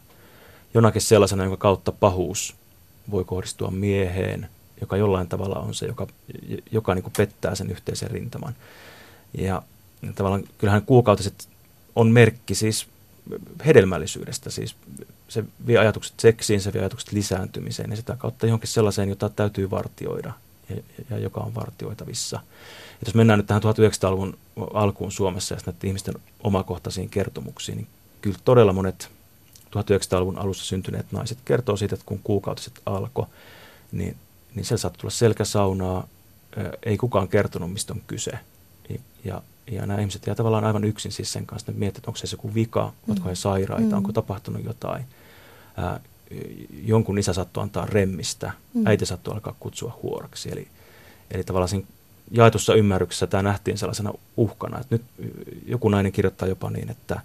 [0.75, 2.55] jonakin sellaisena, jonka kautta pahuus
[3.11, 4.49] voi kohdistua mieheen–
[4.83, 6.07] joka jollain tavalla on se, joka,
[6.73, 8.55] joka niin kuin pettää sen yhteisen rintaman.
[9.39, 9.63] Ja
[10.15, 11.49] tavallaan kyllähän kuukautiset
[11.97, 12.87] on merkki siis
[13.67, 14.77] hedelmällisyydestä, siis
[15.29, 19.71] se vie ajatukset seksiin, se vie ajatukset lisääntymiseen ja sitä kautta johonkin sellaiseen, jota täytyy
[19.71, 20.33] vartioida
[20.69, 20.77] ja,
[21.11, 22.37] ja joka on vartioitavissa.
[22.91, 24.39] Ja jos mennään nyt tähän 1900-luvun
[24.75, 27.87] alkuun Suomessa ja näiden ihmisten omakohtaisiin kertomuksiin, niin
[28.21, 29.11] kyllä todella monet
[29.77, 33.27] 1900-luvun alussa syntyneet naiset kertoo siitä, että kun kuukautiset alkoi,
[33.93, 34.17] niin
[34.55, 36.09] niin siellä saattoi tulla selkäsaunaa,
[36.83, 38.39] ei kukaan kertonut, mistä on kyse.
[39.25, 42.19] Ja, ja nämä ihmiset jää tavallaan aivan yksin siis sen kanssa, että miettii, että onko
[42.19, 43.11] se joku vika, mm.
[43.11, 43.97] oletko he sairaita, mm.
[43.97, 45.05] onko tapahtunut jotain.
[45.77, 46.01] Ää,
[46.85, 48.87] jonkun isä saattoi antaa remmistä, mm.
[48.87, 50.53] äiti saattoi alkaa kutsua huoraksi.
[50.53, 50.69] Eli,
[51.31, 51.87] eli tavallaan siinä
[52.31, 55.05] jaetussa ymmärryksessä tämä nähtiin sellaisena uhkana, että nyt
[55.67, 57.21] joku nainen kirjoittaa jopa niin, että,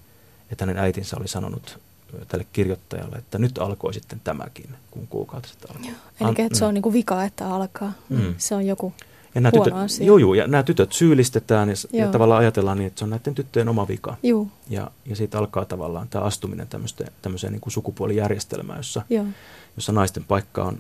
[0.52, 1.80] että hänen äitinsä oli sanonut
[2.28, 5.92] tälle kirjoittajalle, että nyt alkoi sitten tämäkin, kun kuukautiset alkoi.
[6.22, 6.74] Eli An- että se on mm.
[6.74, 7.94] niin kuin vika, että alkaa.
[8.10, 8.36] Mm.
[8.38, 8.94] Se on joku
[9.38, 10.06] ja nämä huono tytöt, asia.
[10.06, 13.36] Joo, joo, ja nämä tytöt syyllistetään ja, ja tavallaan ajatellaan niin, että se on näiden
[13.36, 14.18] tyttöjen oma vika.
[14.24, 14.48] Joo.
[14.70, 16.68] Ja, ja siitä alkaa tavallaan tämä astuminen
[17.22, 19.26] tämmöiseen niin kuin sukupuolijärjestelmään, jossa, joo.
[19.76, 20.80] jossa naisten paikka on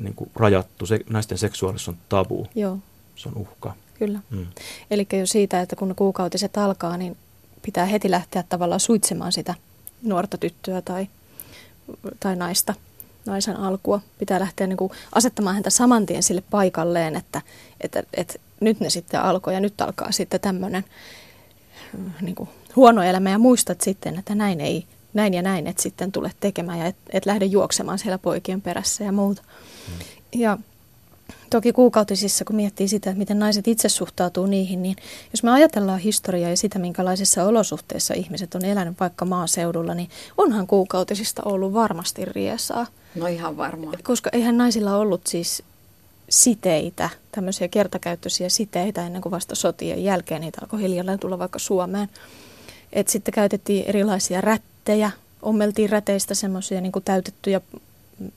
[0.00, 2.78] niin kuin rajattu, se, naisten seksuaalisuus on tabu, Joo,
[3.16, 3.74] se on uhka.
[3.98, 4.18] kyllä.
[4.30, 4.46] Mm.
[4.90, 7.16] Eli jo siitä, että kun kuukautiset alkaa, niin
[7.62, 9.54] pitää heti lähteä tavallaan suitsemaan sitä
[10.02, 11.06] nuorta tyttöä tai,
[12.20, 12.74] tai naista,
[13.26, 14.00] naisen alkua.
[14.18, 17.42] Pitää lähteä niin kuin asettamaan häntä saman tien sille paikalleen, että,
[17.80, 20.84] että, että nyt ne sitten alkoi ja nyt alkaa sitten tämmöinen
[22.20, 26.12] niin kuin huono elämä ja muistat sitten, että näin ei, näin ja näin et sitten
[26.12, 29.42] tule tekemään ja et, et lähde juoksemaan siellä poikien perässä ja muuta.
[30.32, 30.58] Ja
[31.50, 34.96] toki kuukautisissa, kun miettii sitä, että miten naiset itse suhtautuu niihin, niin
[35.32, 40.66] jos me ajatellaan historiaa ja sitä, minkälaisissa olosuhteissa ihmiset on elänyt vaikka maaseudulla, niin onhan
[40.66, 42.86] kuukautisista ollut varmasti riesaa.
[43.14, 43.98] No ihan varmaan.
[44.02, 45.62] Koska eihän naisilla ollut siis
[46.30, 52.08] siteitä, tämmöisiä kertakäyttöisiä siteitä ennen kuin vasta sotien jälkeen niitä alkoi hiljalleen tulla vaikka Suomeen.
[52.92, 55.10] Et sitten käytettiin erilaisia rättejä,
[55.42, 57.60] ommeltiin räteistä semmoisia niin täytettyjä
[58.18, 58.30] mm,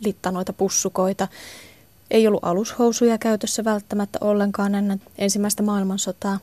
[0.00, 1.28] littanoita, pussukoita.
[2.12, 6.38] Ei ollut alushousuja käytössä välttämättä ollenkaan ennen ensimmäistä maailmansotaa.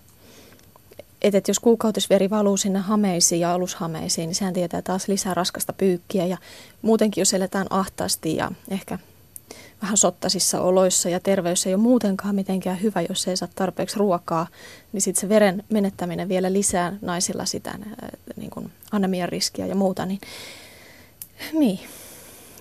[1.21, 5.73] Et, et jos kuukautisveri valuu sinne hameisiin ja alushameisiin, niin sehän tietää taas lisää raskasta
[5.73, 6.25] pyykkiä.
[6.25, 6.37] Ja
[6.81, 8.99] muutenkin, jos eletään ahtaasti ja ehkä
[9.81, 14.47] vähän sottasissa oloissa ja terveys ei ole muutenkaan mitenkään hyvä, jos ei saa tarpeeksi ruokaa,
[14.93, 17.79] niin sitten se veren menettäminen vielä lisää naisilla sitä
[18.35, 20.19] niin kuin anemian riskiä ja muuta, niin,
[21.53, 21.79] niin.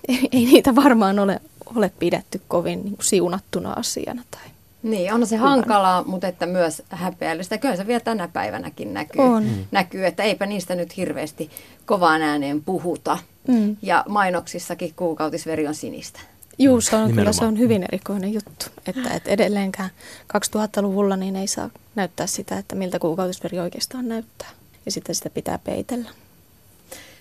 [0.09, 1.41] Ei, ei niitä varmaan ole,
[1.77, 4.23] ole pidetty kovin niin kuin siunattuna asiana.
[4.31, 4.41] Tai.
[4.83, 7.59] Niin, on se hankalaa, mutta että myös häpeällistä.
[7.59, 9.45] Kyllä se vielä tänä päivänäkin näkyy, On.
[9.45, 9.65] Mm.
[9.71, 11.51] näkyy että eipä niistä nyt hirveästi
[11.87, 13.19] kovaan ääneen puhuta.
[13.49, 13.77] Mm.
[13.83, 16.21] Ja mainoksissakin kuukautisveri on sinistä.
[16.59, 17.35] Juu, se on, kyllä Nimenomaan.
[17.35, 19.91] se on hyvin erikoinen juttu, että, että edelleenkään
[20.37, 24.49] 2000-luvulla niin ei saa näyttää sitä, että miltä kuukautisveri oikeastaan näyttää.
[24.87, 26.11] Ja sitten sitä pitää peitellä.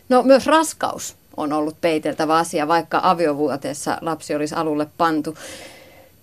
[0.10, 5.38] No myös raskaus on ollut peiteltävä asia, vaikka aviovuoteessa lapsi olisi alulle pantu.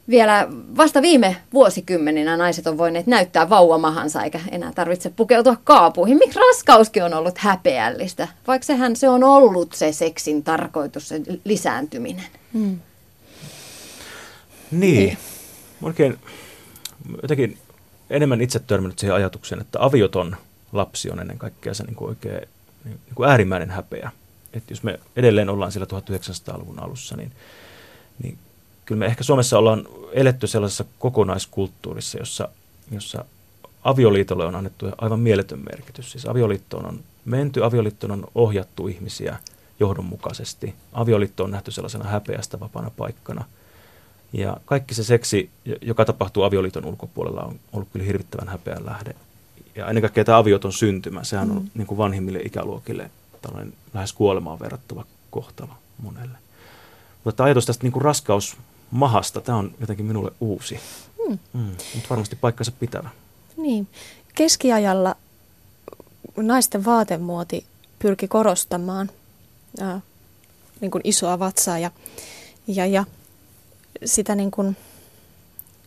[0.08, 0.46] Vielä
[0.76, 6.18] vasta viime vuosikymmeninä naiset on voineet näyttää vauvamahansa, eikä enää tarvitse pukeutua kaapuihin.
[6.18, 12.26] Miksi raskauskin on ollut häpeällistä, vaikka sehän se on ollut se seksin tarkoitus, se lisääntyminen.
[12.52, 12.78] Mm.
[14.70, 15.18] Niin.
[15.82, 16.18] Oikein
[17.22, 17.58] jotenkin
[18.10, 20.36] enemmän itse törmännyt siihen ajatukseen, että avioton
[20.72, 22.48] lapsi on ennen kaikkea se niin kuin oikein
[22.84, 24.10] niin kuin äärimmäinen häpeä.
[24.54, 27.32] Että jos me edelleen ollaan siellä 1900-luvun alussa, niin,
[28.22, 28.38] niin
[28.84, 32.48] kyllä me ehkä Suomessa ollaan eletty sellaisessa kokonaiskulttuurissa, jossa,
[32.90, 33.24] jossa
[33.84, 36.12] avioliitolle on annettu aivan mieletön merkitys.
[36.12, 39.38] Siis avioliittoon on menty, avioliittoon on ohjattu ihmisiä
[39.80, 40.74] johdonmukaisesti.
[40.92, 43.44] Avioliitto on nähty sellaisena häpeästä vapaana paikkana.
[44.32, 45.50] Ja kaikki se seksi,
[45.82, 49.14] joka tapahtuu avioliiton ulkopuolella, on ollut kyllä hirvittävän häpeän lähde.
[49.74, 51.70] Ja ennen kaikkea tämä avioton syntymä, sehän on Mm.
[51.74, 53.10] niin kuin vanhimmille ikäluokille
[53.44, 56.38] tällainen lähes kuolemaan verrattava kohtalo monelle.
[57.24, 60.80] Mutta ajatus tästä niin kuin raskausmahasta, tämä on jotenkin minulle uusi,
[61.28, 61.38] Mm.
[61.52, 61.60] mm.
[61.94, 63.10] mutta varmasti paikkansa pitävä.
[63.56, 63.88] Niin.
[64.34, 65.16] Keskiajalla
[66.36, 67.66] naisten vaatemuoti
[67.98, 69.10] pyrki korostamaan
[69.80, 70.00] ää,
[70.80, 71.90] niin kuin isoa vatsaa ja,
[72.66, 73.04] ja, ja
[74.04, 74.76] sitä niin kuin,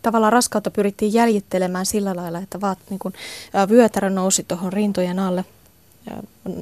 [0.02, 3.14] tavallaan raskautta pyrittiin jäljittelemään sillä lailla, että vaat, niin kuin,
[3.54, 5.44] ää, vyötärö nousi tuohon rintojen alle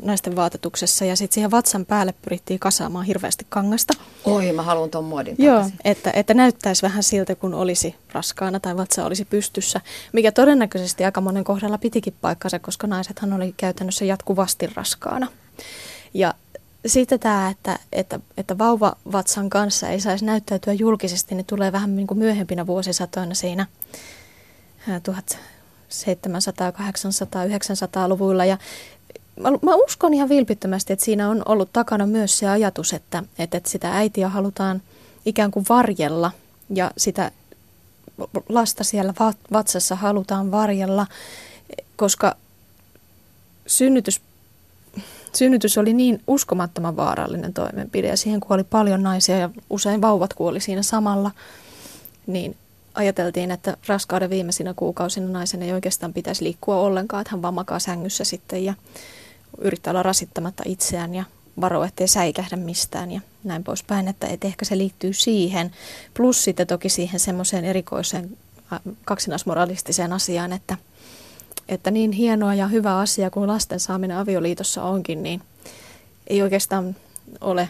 [0.03, 3.93] naisten vaatetuksessa ja sitten siihen vatsan päälle pyrittiin kasaamaan hirveästi kangasta.
[4.25, 5.79] Oi, mä haluan tuon muodin Joo, takaisin.
[5.85, 9.81] että, että näyttäisi vähän siltä, kun olisi raskaana tai vatsa olisi pystyssä,
[10.13, 15.29] mikä todennäköisesti aika monen kohdalla pitikin paikkansa, koska naisethan oli käytännössä jatkuvasti raskaana.
[16.15, 16.35] Ja
[16.87, 22.07] sitten tämä, että, että, että vauvavatsan kanssa ei saisi näyttäytyä julkisesti, niin tulee vähän niin
[22.07, 23.67] kuin myöhempinä vuosisatoina siinä
[24.89, 28.45] ää, 1700, 800, 900-luvuilla.
[28.45, 28.59] Ja
[29.41, 33.61] mä, mä uskon ihan vilpittömästi, että siinä on ollut takana myös se ajatus, että, että,
[33.67, 34.83] sitä äitiä halutaan
[35.27, 36.31] ikään kuin varjella
[36.71, 37.31] ja sitä
[38.49, 41.07] lasta siellä va- vatsassa halutaan varjella,
[41.97, 42.37] koska
[43.67, 44.21] synnytys,
[45.33, 50.61] synnytys oli niin uskomattoman vaarallinen toimenpide ja siihen kuoli paljon naisia ja usein vauvat kuoli
[50.61, 51.31] siinä samalla,
[52.27, 52.57] niin
[52.95, 57.79] ajateltiin, että raskauden viimeisinä kuukausina naisen ei oikeastaan pitäisi liikkua ollenkaan, että hän vaan makaa
[57.79, 58.75] sängyssä sitten ja
[59.59, 61.25] yrittää olla rasittamatta itseään ja
[61.61, 65.71] varo, ettei säikähdä mistään ja näin poispäin, että, että ehkä se liittyy siihen.
[66.15, 68.37] Plus sitten toki siihen semmoiseen erikoiseen
[69.05, 70.77] kaksinaismoralistiseen asiaan, että,
[71.69, 75.43] että niin hienoa ja hyvä asia kuin lasten saaminen avioliitossa onkin, niin
[76.27, 76.97] ei oikeastaan
[77.41, 77.69] ole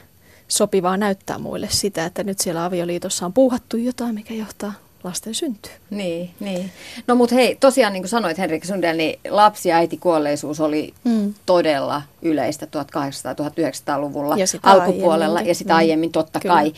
[0.48, 4.72] sopivaa näyttää muille sitä, että nyt siellä avioliitossa on puuhattu jotain, mikä johtaa
[5.06, 5.72] lasten syntyy.
[5.90, 6.70] Niin, niin.
[7.06, 11.34] No mutta hei, tosiaan niin kuin sanoit Henrik Sundell, niin lapsi- ja äitikuolleisuus oli Mm.
[11.46, 15.48] todella yleistä 1800-1900-luvulla Ja alkupuolella aiemminkin.
[15.50, 15.76] ja sitä Mm.
[15.76, 16.54] aiemmin totta Kyllä.
[16.54, 16.72] kai.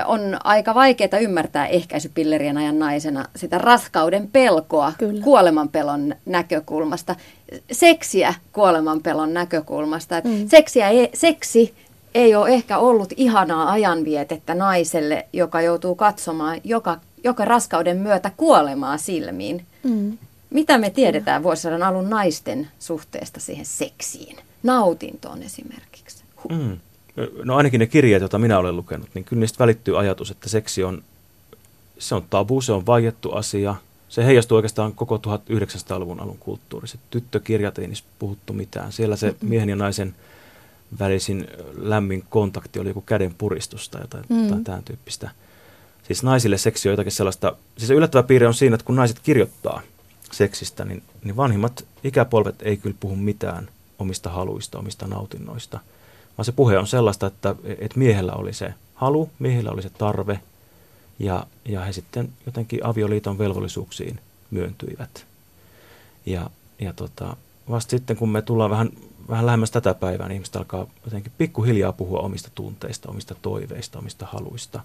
[0.00, 5.24] Ö, On aika vaikeaa ymmärtää ehkäisypillerien ajan naisena sitä raskauden pelkoa Kyllä.
[5.24, 7.16] kuolemanpelon näkökulmasta,
[7.72, 10.18] seksiä kuolemanpelon näkökulmasta.
[10.18, 10.48] Et Mm.
[10.48, 11.74] seksiä ei, seksi
[12.14, 18.98] ei ole ehkä ollut ihanaa ajanvietettä naiselle, joka joutuu katsomaan joka, joka raskauden myötä kuolemaa
[18.98, 19.66] silmiin.
[19.82, 20.18] Mm.
[20.50, 24.36] Mitä me tiedetään vuosisadan alun naisten suhteesta siihen seksiin?
[24.62, 26.24] Nautintoon esimerkiksi.
[26.36, 26.76] Hu- Mm.
[27.44, 30.84] No ainakin ne kirjeet, joita minä olen lukenut, niin kyllä niistä välittyy ajatus, että seksi
[30.84, 31.02] on,
[31.98, 33.74] se on tabu, se on vaiettu asia.
[34.08, 37.00] Se heijastuu oikeastaan koko 1900-luvun alun kulttuuriset.
[37.10, 38.92] Tyttökirjat ei niissä puhuttu mitään.
[38.92, 40.14] Siellä se miehen ja naisen
[40.98, 41.46] välisin
[41.76, 44.64] lämmin kontakti oli joku käden puristus tai jotain, Mm.
[44.64, 45.30] tämän tyyppistä.
[46.08, 49.82] Siis naisille seksi on jotakin sellaista, siis yllättävä piirre on siinä, että kun naiset kirjoittaa
[50.32, 55.80] seksistä, niin, niin vanhimmat ikäpolvet ei kyllä puhu mitään omista haluista, omista nautinnoista,
[56.38, 60.40] vaan se puhe on sellaista, että, että miehellä oli se halu, miehellä oli se tarve,
[61.18, 65.26] ja, ja he sitten jotenkin avioliiton velvollisuuksiin myöntyivät.
[66.26, 67.36] Ja, ja tota,
[67.70, 68.90] vasta sitten, kun me tullaan vähän,
[69.28, 74.26] vähän lähemmäs tätä päivää, niin ihmiset alkaa jotenkin pikkuhiljaa puhua omista tunteista, omista toiveista, omista
[74.26, 74.80] haluista.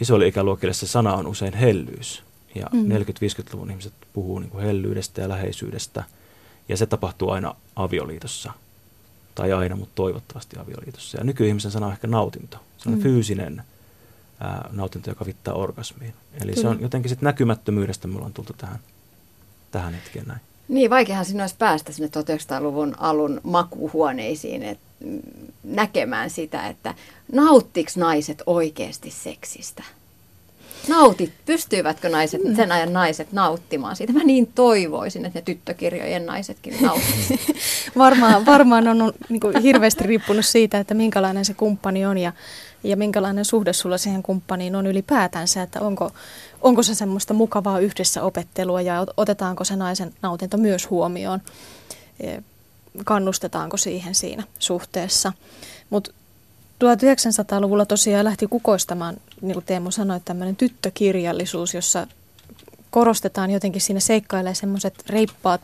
[0.00, 2.22] Isoille ikäluokille se sana on usein hellyys.
[2.54, 2.78] Ja Mm.
[2.78, 2.88] mm.
[2.96, 6.04] 40-50-luvun ihmiset puhuu niin kuin hellyydestä ja läheisyydestä.
[6.68, 8.52] Ja se tapahtuu aina avioliitossa.
[9.34, 11.18] Tai aina, mutta toivottavasti avioliitossa.
[11.18, 12.56] Ja nykyihmisen sana on ehkä nautinto.
[12.78, 13.00] Se on Mm.
[13.02, 13.62] fyysinen
[14.40, 16.14] ää, nautinto, joka viittaa orgasmiin.
[16.34, 16.62] Eli Kyllä.
[16.62, 18.78] se on jotenkin sitten näkymättömyydestä me ollaan tultu tähän,
[19.70, 20.40] tähän hetkeen näin.
[20.68, 24.87] Niin, vaikeahan siinä olisi päästä sinne 1900-luvun alun makuuhuoneisiin et, mm,
[25.64, 26.94] näkemään sitä, että
[27.32, 29.82] nauttiks naiset oikeasti seksistä?
[30.88, 32.56] Nautit, pystyivätkö naiset, Mm.
[32.56, 34.12] sen ajan naiset nauttimaan siitä?
[34.12, 37.40] Mä niin toivoisin, että ne tyttökirjojen naisetkin nauttisivat.
[37.98, 42.32] Varmaan, varmaan on niin kuin hirveästi riippunut siitä, että minkälainen se kumppani on ja,
[42.84, 46.10] ja minkälainen suhde sulla siihen kumppaniin on ylipäätänsä, että onko,
[46.60, 51.40] onko se semmoista mukavaa yhdessä opettelua ja ot- otetaanko se naisen nautinto myös huomioon,
[52.20, 52.38] Eh,
[53.04, 55.32] kannustetaanko siihen siinä suhteessa.
[55.90, 56.10] Mutta
[56.84, 62.06] 1900-luvulla tosiaan lähti kukoistamaan, niin kuin Teemu sanoi, tämmöinen tyttökirjallisuus, jossa
[62.90, 65.60] korostetaan jotenkin siinä seikkailee semmoiset reippaat,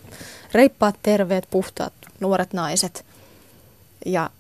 [0.53, 3.05] reippaat, terveet, puhtaat nuoret naiset,
[4.07, 4.31] ja,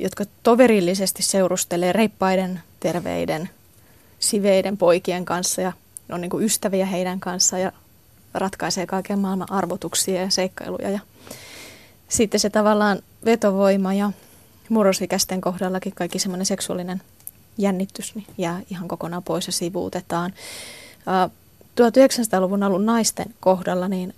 [0.00, 3.50] jotka toverillisesti seurustelee reippaiden, terveiden,
[4.18, 5.72] siveiden poikien kanssa ja
[6.12, 7.72] on niin kuin ystäviä heidän kanssaan ja
[8.34, 10.90] ratkaisee kaiken maailman arvotuksia ja seikkailuja.
[10.90, 11.00] Ja
[12.12, 14.12] sitten se tavallaan vetovoima ja
[14.68, 17.02] murrosikäisten kohdallakin kaikki semmoinen seksuaalinen
[17.58, 20.32] jännitys niin jää ihan kokonaan pois ja sivuutetaan.
[21.06, 21.30] Ää,
[21.80, 24.14] 1900-luvun alun naisten kohdalla niin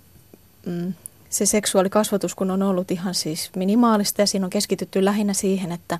[0.65, 0.93] mm,
[1.29, 5.99] se seksuaalikasvatus kun on ollut ihan siis minimaalista ja siinä on keskitytty lähinnä siihen, että,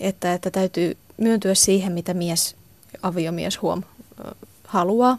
[0.00, 2.56] että, että täytyy myöntyä siihen, mitä mies,
[3.02, 3.82] aviomies huom,
[4.64, 5.18] haluaa.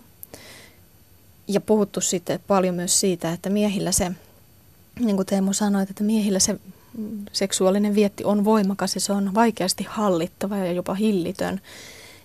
[1.48, 4.12] Ja puhuttu sitten paljon myös siitä, että miehillä se,
[5.00, 6.60] niin kuin Teemu sanoi, että miehillä se
[7.32, 11.62] seksuaalinen vietti on voimakas ja se on vaikeasti hallittava ja jopa hillitön.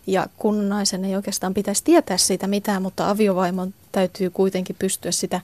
[0.07, 5.41] Ja kun naisen ei oikeastaan pitäisi tietää siitä mitään, mutta aviovaimon täytyy kuitenkin pystyä sitä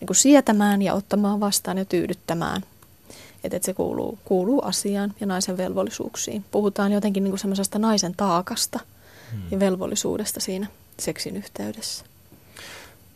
[0.00, 2.62] niin kuin sietämään ja ottamaan vastaan ja tyydyttämään.
[3.44, 6.44] Että et se kuuluu, kuuluu asiaan ja naisen velvollisuuksiin.
[6.50, 8.80] Puhutaan jotenkin niin kuin semmoisesta naisen taakasta
[9.32, 9.42] Hmm.
[9.50, 10.66] ja velvollisuudesta siinä
[11.00, 12.04] seksin yhteydessä.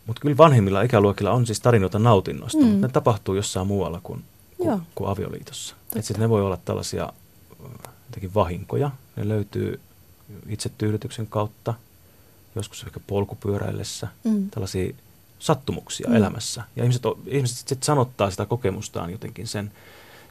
[0.05, 2.65] Mutta kyllä vanhemmilla ikäluokilla on siis tarinoita nautinnosta, Mm.
[2.65, 4.23] mutta ne tapahtuu jossain muualla kuin,
[4.57, 5.75] kuin, kuin avioliitossa.
[5.75, 5.99] Totta.
[5.99, 7.71] Et sit ne voi olla tällaisia äh,
[8.09, 8.91] jotenkin vahinkoja.
[9.15, 9.79] Ne löytyy
[10.49, 11.73] itsetyydytyksen kautta,
[12.55, 14.49] joskus ehkä polkupyöräillessä, Mm.
[14.49, 14.93] tällaisia
[15.39, 16.15] sattumuksia Mm.
[16.15, 16.63] elämässä.
[16.75, 19.71] Ja ihmiset, ihmiset sitten sanottaa sitä kokemustaan jotenkin sen,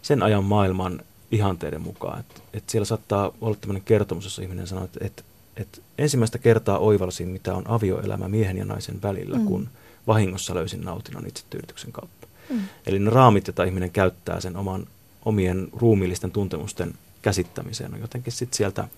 [0.03, 1.01] sen ajan maailman
[1.31, 2.21] ihanteiden mukaan.
[2.21, 5.25] Et, et siellä saattaa olla tämmöinen kertomus, jossa ihminen sanoo, että et,
[5.57, 9.45] et ensimmäistä kertaa oivalsin, mitä on avioelämä miehen ja naisen välillä, mm.
[9.45, 9.69] kun
[10.07, 12.27] vahingossa löysin nautinnon itsetyydytyksen kautta.
[12.51, 12.61] Mm.
[12.87, 14.87] Eli ne raamit, joita ihminen käyttää sen oman,
[15.25, 18.89] omien ruumiillisten tuntemusten käsittämiseen, on jotenkin sitten sieltä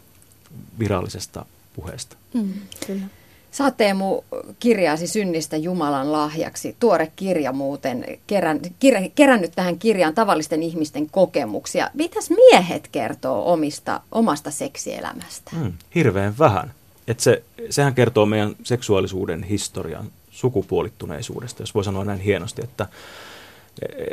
[0.79, 2.17] virallisesta puheesta.
[2.35, 2.53] Mm.
[2.87, 3.07] Kyllä.
[3.57, 3.75] Sä oot
[4.61, 6.77] kirjaasi synnistä Jumalan lahjaksi.
[6.81, 11.91] Tuore kirja muuten, kerän, kirja, kerännyt tähän kirjaan tavallisten ihmisten kokemuksia.
[11.95, 15.51] Mitäs miehet kertoo omista, omasta seksielämästä?
[15.57, 16.73] Mm, hirveän vähän.
[17.09, 22.87] Et se, sehän kertoo meidän seksuaalisuuden historian sukupuolittuneisuudesta, jos voi sanoa näin hienosti, että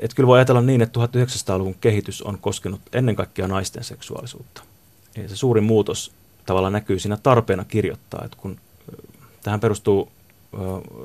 [0.02, 4.64] et kyllä voi ajatella niin, että 1900-luvun kehitys on koskenut ennen kaikkea naisten seksuaalisuutta.
[5.18, 6.12] Ja se suurin muutos
[6.46, 8.58] tavallaan näkyy siinä tarpeena kirjoittaa, että kun
[9.44, 10.12] tähän perustuu
[10.54, 10.58] ö,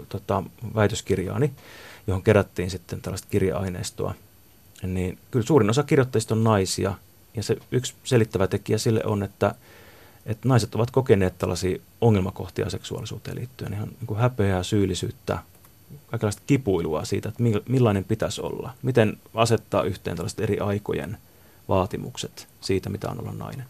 [0.09, 0.43] tota,
[0.75, 1.53] väitöskirjaani,
[2.07, 4.15] johon kerättiin sitten tällaista kirja-aineistoa,
[4.83, 6.95] niin kyllä suurin osa kirjoittajista on naisia.
[7.37, 9.55] Ja se yksi selittävä tekijä sille on, että,
[10.27, 15.39] että naiset ovat kokeneet tällaisia ongelmakohtia seksuaalisuuteen liittyen, ihan niin kuin häpeää, syyllisyyttä,
[16.07, 18.73] kaikenlaista kipuilua siitä, että millainen pitäisi olla.
[18.83, 21.19] Miten asettaa yhteen tällaiset eri aikojen
[21.69, 23.67] vaatimukset siitä, mitä on olla nainen.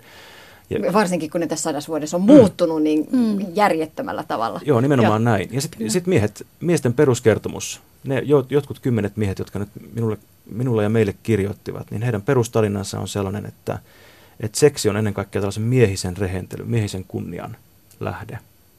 [0.70, 3.46] Ja, Varsinkin kun ne tässä sadassa vuodessa on muuttunut niin mm.
[3.54, 4.60] järjettömällä tavalla.
[4.64, 5.32] Joo, nimenomaan Joo.
[5.32, 5.48] näin.
[5.52, 10.18] Ja sitten sit miehet, miesten peruskertomus, ne jotkut kymmenet miehet, jotka nyt minulle,
[10.50, 13.78] minulle ja meille kirjoittivat, niin heidän perustarinansa on sellainen, että,
[14.40, 17.56] että seksi on ennen kaikkea tällaisen miehisen rehentelyn, miehisen kunnian
[18.00, 18.38] lähde.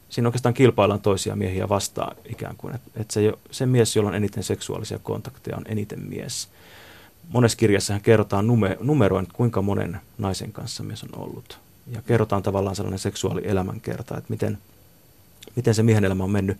[0.09, 4.15] Siinä oikeastaan kilpaillaan toisia miehiä vastaan ikään kuin, että, että se, se mies, jolla on
[4.15, 6.47] eniten seksuaalisia kontakteja, on eniten mies.
[7.29, 11.59] Monessa kirjassahan kerrotaan nume, numeroin, kuinka monen naisen kanssa mies on ollut
[11.91, 14.57] ja kerrotaan tavallaan sellainen seksuaalielämänkerta, että miten,
[15.55, 16.57] miten se miehen elämä on mennyt.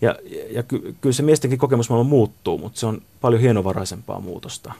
[0.00, 0.16] Ja,
[0.50, 4.72] ja ky, kyllä se miestenkin kokemusmaailma muuttuu, mutta se on paljon hienovaraisempaa muutosta.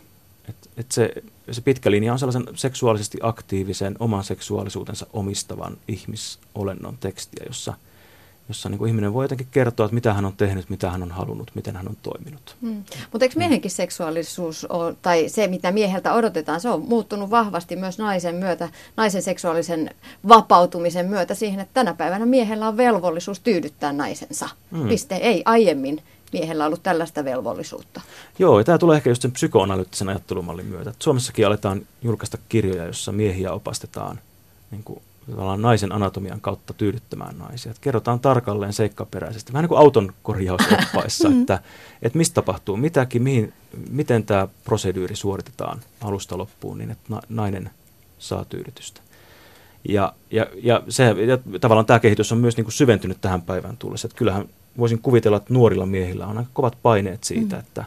[0.49, 1.13] Et, et se,
[1.51, 7.75] se pitkä linja on sellaisen seksuaalisesti aktiivisen, oman seksuaalisuutensa omistavan ihmisolennon tekstiä, jossa–
[8.49, 11.11] jossa niin kuin ihminen voi jotenkin kertoa, että mitä hän on tehnyt, mitä hän on
[11.11, 12.57] halunnut, miten hän on toiminut.
[12.61, 12.85] Hmm.
[13.13, 17.99] Mutta eikö miehenkin seksuaalisuus, ole, tai se mitä mieheltä odotetaan, se on muuttunut vahvasti myös
[17.99, 19.91] naisen myötä, naisen seksuaalisen
[20.29, 24.49] vapautumisen myötä siihen, että tänä päivänä miehellä on velvollisuus tyydyttää naisensa.
[24.71, 24.89] Hmm.
[24.89, 25.17] Piste.
[25.17, 28.01] Ei aiemmin miehellä ollut tällaista velvollisuutta.
[28.39, 30.93] Joo, ja tämä tulee ehkä just sen psykoanalyyttisen ajattelumallin myötä.
[30.99, 34.21] Suomessakin aletaan julkaista kirjoja, jossa miehiä opastetaan
[34.71, 35.03] niin kuin
[35.57, 37.71] naisen anatomian kautta tyydyttämään naisia.
[37.71, 41.41] Että kerrotaan tarkalleen seikkaperäisesti, vähän niin kuin auton korjausoppaissa, mm.
[41.41, 41.63] että,
[42.03, 43.53] että mistä tapahtuu mitäkin, mihin,
[43.91, 47.71] miten tämä proseduuri suoritetaan alusta loppuun niin, että nainen
[48.19, 49.01] saa tyydytystä.
[49.89, 53.77] Ja, ja, ja, se, ja tavallaan tämä kehitys on myös niin kuin syventynyt tähän päivään
[53.77, 54.07] tullessa.
[54.07, 54.49] Että kyllähän
[54.79, 57.61] voisin kuvitella, että nuorilla miehillä on aika kovat paineet siitä, mm.
[57.61, 57.85] että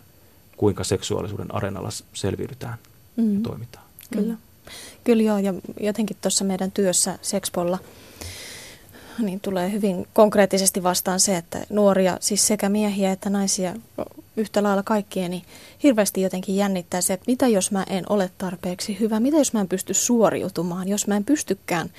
[0.58, 2.78] kuinka seksuaalisuuden areenalla selviydytään
[3.18, 3.34] mm.
[3.34, 3.86] ja toimitaan.
[4.14, 4.34] Kyllä.
[5.08, 7.78] Kyllä joo, ja jotenkin tuossa meidän työssä Sexpolla
[9.20, 13.76] niin tulee hyvin konkreettisesti vastaan se, että nuoria, siis sekä miehiä että naisia
[14.38, 15.44] yhtä lailla kaikkien, niin
[15.84, 19.62] hirveästi jotenkin jännittää se, että mitä jos mä en ole tarpeeksi hyvä, mitä jos mä
[19.62, 21.90] en pysty suoriutumaan, jos mä en pystykään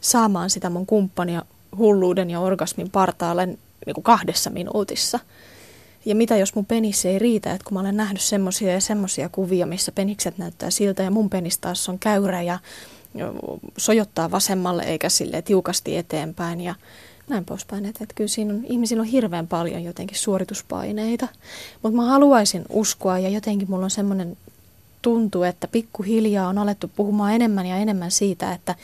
[0.00, 1.42] saamaan sitä mun kumppania
[1.78, 5.20] hulluuden ja orgasmin partaalle niin kuin kahdessa minuutissa–
[6.04, 9.28] ja mitä jos mun penis ei riitä, että kun mä olen nähnyt semmoisia ja semmoisia
[9.28, 12.58] kuvia, missä penikset näyttää siltä ja mun penis taas on käyrä ja
[13.76, 16.74] sojottaa vasemmalle eikä sille tiukasti eteenpäin ja
[17.28, 17.86] näin poispäin.
[17.86, 21.28] Että, että kyllä siinä on, ihmisillä on hirveän paljon jotenkin suorituspaineita,
[21.82, 24.36] mutta mä haluaisin uskoa ja jotenkin mulla on semmoinen
[25.02, 28.74] tuntuu, että pikkuhiljaa on alettu puhumaan enemmän ja enemmän siitä, että,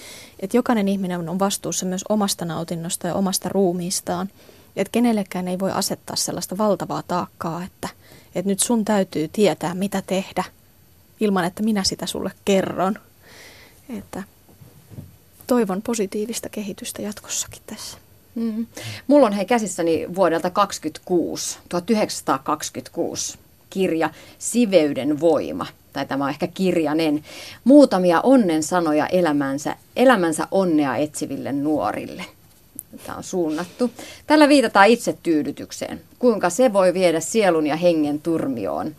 [0.40, 4.30] että jokainen ihminen on vastuussa myös omasta nautinnosta ja omasta ruumiistaan–
[4.76, 7.88] että kenellekään ei voi asettaa sellaista valtavaa taakkaa, että,
[8.34, 10.44] että nyt sun täytyy tietää, mitä tehdä,
[11.20, 12.98] ilman että minä sitä sulle kerron.
[13.98, 14.22] Että
[15.46, 17.98] toivon positiivista kehitystä jatkossakin tässä.
[18.34, 18.66] Mm.
[19.06, 23.38] Mulla on hei käsissäni vuodelta 26, 1926
[23.70, 27.24] kirja Siveyden voima, tai tämä on ehkä kirjanen,
[27.64, 32.24] muutamia onnen sanoja elämänsä, elämänsä onnea etsiville nuorille–
[33.06, 33.90] Tämä on suunnattu.
[34.26, 38.94] Tällä viitataan itsetyydytykseen, kuinka se voi viedä sielun ja hengen turmioon.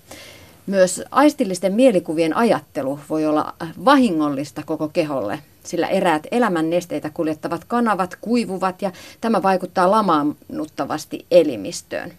[0.67, 3.53] Myös aistillisten mielikuvien ajattelu voi olla
[3.85, 12.13] vahingollista koko keholle, sillä eräät elämän nesteitä kuljettavat kanavat kuivuvat ja tämä vaikuttaa lamaannuttavasti elimistöön.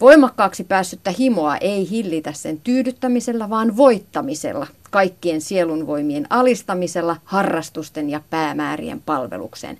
[0.00, 9.00] Voimakkaaksi päässyttä himoa ei hillitä sen tyydyttämisellä, vaan voittamisella, kaikkien sielunvoimien alistamisella, harrastusten ja päämäärien
[9.00, 9.78] palvelukseen.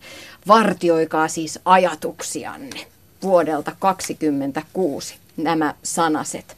[0.48, 2.86] Vartioikaa siis ajatuksianne
[3.22, 6.56] vuodelta 2026 nämä sanaset.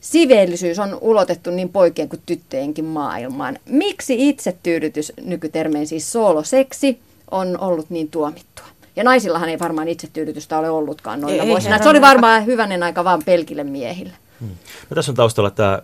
[0.00, 3.58] Siveellisyys on ulotettu niin poikien kuin tyttöjenkin maailmaan.
[3.66, 6.98] Miksi itsetyydytys, nykytermein siis sooloseksi,
[7.30, 8.66] on ollut niin tuomittua?
[8.96, 11.82] Ja naisillahan ei varmaan itsetyydytystä ole ollutkaan noilla ei, vuosina.
[11.82, 14.12] Se oli varmaan hyvänen aika vaan pelkille miehille.
[14.40, 14.48] Hmm.
[14.90, 15.82] No, tässä on taustalla tämä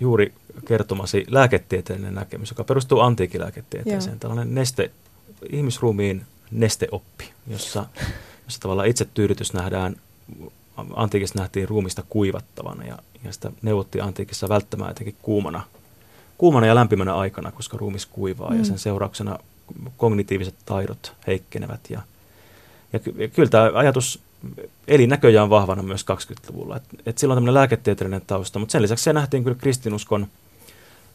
[0.00, 0.32] juuri
[0.66, 4.14] kertomasi lääketieteellinen näkemys, joka perustuu antiikilääketieteeseen.
[4.14, 4.20] Joo.
[4.20, 4.90] Tällainen neste,
[5.52, 7.86] ihmisruumiin nesteoppi, jossa,
[8.44, 9.96] jossa tavallaan itsetyydytys nähdään,
[10.96, 15.62] antiikissa nähtiin ruumista kuivattavana ja, ja sitä neuvottiin antiikissa välttämään jotenkin kuumana,
[16.38, 18.58] kuumana ja lämpimänä aikana, koska ruumis kuivaa mm.
[18.58, 19.38] ja sen seurauksena
[19.96, 22.02] kognitiiviset taidot heikkenevät ja–
[22.94, 24.20] ja, ky- ja kyllä tämä ajatus
[24.88, 26.76] eli näköjään vahvana myös 20-luvulla.
[26.76, 30.26] Et, et silloin tämmöinen lääketieteellinen tausta, mutta sen lisäksi se nähtiin kyllä kristinuskon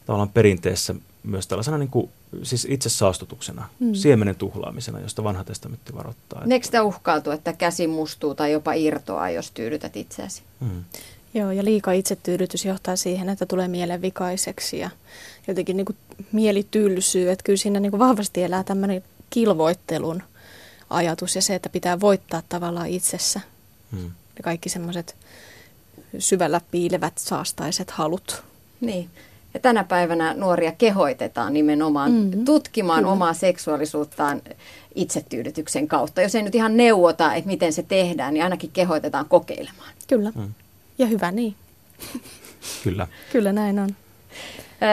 [0.06, 2.10] tavallaan perinteessä myös tällaisena niin kuin,
[2.42, 3.94] siis itse saastutuksena, mm.
[3.94, 6.42] siemenen tuhlaamisena, josta vanha testamentti varoittaa.
[6.50, 10.42] Eikö sitä uhkautu, että käsi mustuu tai jopa irtoaa, jos tyydytät itseäsi?
[10.60, 10.84] Mm.
[11.34, 14.90] Joo, ja liika itsetyydytys johtaa siihen, että tulee mielen vikaiseksi ja
[15.48, 15.96] jotenkin niin kuin
[16.32, 17.30] mieli tylsyy.
[17.30, 20.22] Että kyllä siinä niin kuin vahvasti elää tämmöinen kilvoittelun
[20.90, 23.40] ajatus ja se, että pitää voittaa tavallaan itsessä.
[23.92, 24.10] Mm.
[24.36, 25.16] Ja kaikki semmoiset
[26.18, 28.42] syvällä piilevät saastaiset halut.
[28.80, 29.10] Niin.
[29.54, 32.44] Ja tänä päivänä nuoria kehoitetaan nimenomaan mm-hmm.
[32.44, 33.12] tutkimaan Kyllä.
[33.12, 34.42] omaa seksuaalisuuttaan
[34.94, 36.22] itsetyydytyksen kautta.
[36.22, 39.92] Jos ei nyt ihan neuvota, että miten se tehdään, niin ainakin kehoitetaan kokeilemaan.
[40.06, 40.32] Kyllä.
[40.34, 40.54] Mm.
[40.98, 41.54] Ja hyvä niin.
[42.84, 43.06] Kyllä.
[43.32, 43.96] Kyllä näin on.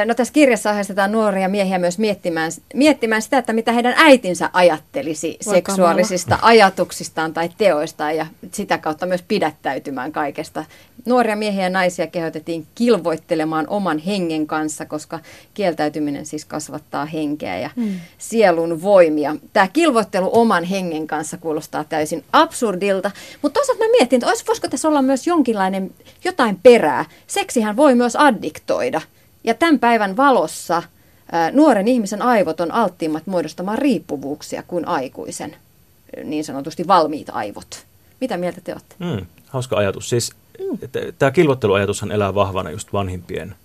[0.06, 5.38] No tässä kirjassa ohjeistetaan nuoria miehiä myös miettimään, miettimään sitä, että mitä heidän äitinsä ajattelisi
[5.46, 6.48] Voi seksuaalisista kamala.
[6.48, 10.66] ajatuksistaan tai teoistaan ja sitä kautta myös pidättäytymään kaikesta.
[11.06, 15.20] Nuoria miehiä ja naisia kehotettiin kilvoittelemaan oman hengen kanssa, koska
[15.54, 18.00] kieltäytyminen siis kasvattaa henkeä ja hmm.
[18.18, 19.36] sielun voimia.
[19.54, 23.12] Tämä kilvoittelu oman hengen kanssa kuulostaa täysin absurdilta,
[23.42, 25.92] mutta toisaalta mä mietin, että voisiko tässä olla myös jonkinlainen
[26.24, 27.06] jotain perää.
[27.28, 29.02] Seksihän voi myös addiktoida.
[29.48, 30.84] Ja tämän päivän valossa
[31.52, 35.56] nuoren ihmisen aivot on alttiimmat muodostamaan riippuvuuksia kuin aikuisen
[36.24, 37.86] niin sanotusti valmiit aivot.
[38.22, 38.96] Mitä mieltä te olette?
[39.00, 40.10] Mm, hauska ajatus.
[40.10, 40.34] Siis
[41.20, 43.56] tämä kilvotteluajatushan elää vahvana just vanhimpien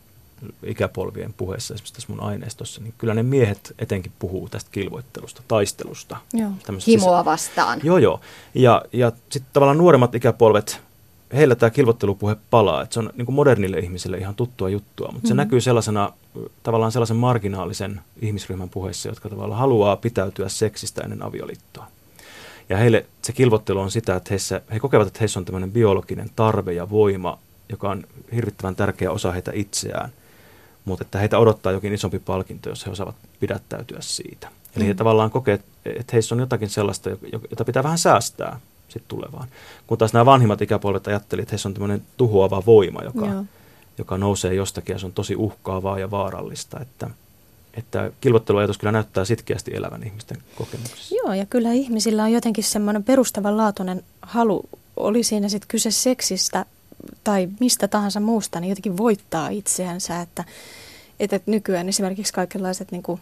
[0.64, 6.16] ikäpolvien puheessa, esimerkiksi tässä mun aineistossa, niin kyllä ne miehet etenkin puhuu tästä kilvoittelusta, taistelusta.
[6.32, 6.50] Joo.
[6.86, 7.80] Himoa vastaan.
[7.82, 8.20] Joo, joo.
[8.54, 10.80] Ja, ja sitten tavallaan nuoremmat ikäpolvet
[11.34, 15.18] heillä tämä kilvottelupuhe palaa, että se on niin kuin modernille ihmiselle ihan tuttua juttua, mutta
[15.18, 15.28] mm-hmm.
[15.28, 16.12] se näkyy sellaisena,
[16.62, 21.86] tavallaan sellaisen marginaalisen ihmisryhmän puheissa, jotka tavallaan haluaa pitäytyä seksistä ennen avioliittoa.
[22.68, 26.30] Ja heille se kilvottelu on sitä, että heissä, he kokevat, että heissä on tämmöinen biologinen
[26.36, 28.04] tarve ja voima, joka on
[28.34, 30.10] hirvittävän tärkeä osa heitä itseään,
[30.84, 34.48] mutta että heitä odottaa jokin isompi palkinto, jos he osaavat pidättäytyä siitä.
[34.76, 34.88] Eli mm.
[34.88, 35.54] he tavallaan kokee,
[35.84, 37.10] että heissä on jotakin sellaista,
[37.50, 38.60] jota pitää vähän säästää
[38.92, 39.48] sit tulevaan.
[39.86, 43.44] Kun taas nämä vanhimmat ikäpolvet ajattelivat, että heissä on tämmöinen tuhoava voima, joka,
[43.98, 46.80] joka nousee jostakin ja se on tosi uhkaavaa ja vaarallista.
[46.80, 47.10] Että,
[47.74, 51.14] että kilvotteluajatus kyllä näyttää sitkeästi elävän ihmisten kokemuksessa.
[51.14, 56.66] Joo, ja kyllä ihmisillä on jotenkin semmoinen perustavanlaatuinen halu, oli siinä sitten kyse seksistä
[57.24, 60.44] tai mistä tahansa muusta, niin jotenkin voittaa itseänsä, että,
[61.20, 63.20] että nykyään esimerkiksi kaikenlaiset niin kuin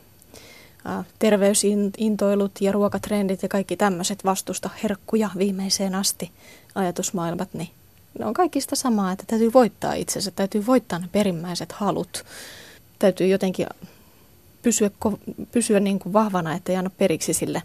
[1.19, 6.31] terveysintoilut ja ruokatrendit ja kaikki tämmöiset vastusta herkkuja viimeiseen asti
[6.75, 7.69] ajatusmaailmat, niin
[8.19, 12.25] ne on kaikista samaa, että täytyy voittaa itsensä, täytyy voittaa ne perimmäiset halut.
[12.99, 13.67] Täytyy jotenkin
[14.63, 14.91] pysyä,
[15.53, 17.63] pysyä niin kuin vahvana, että ei anna periksi sille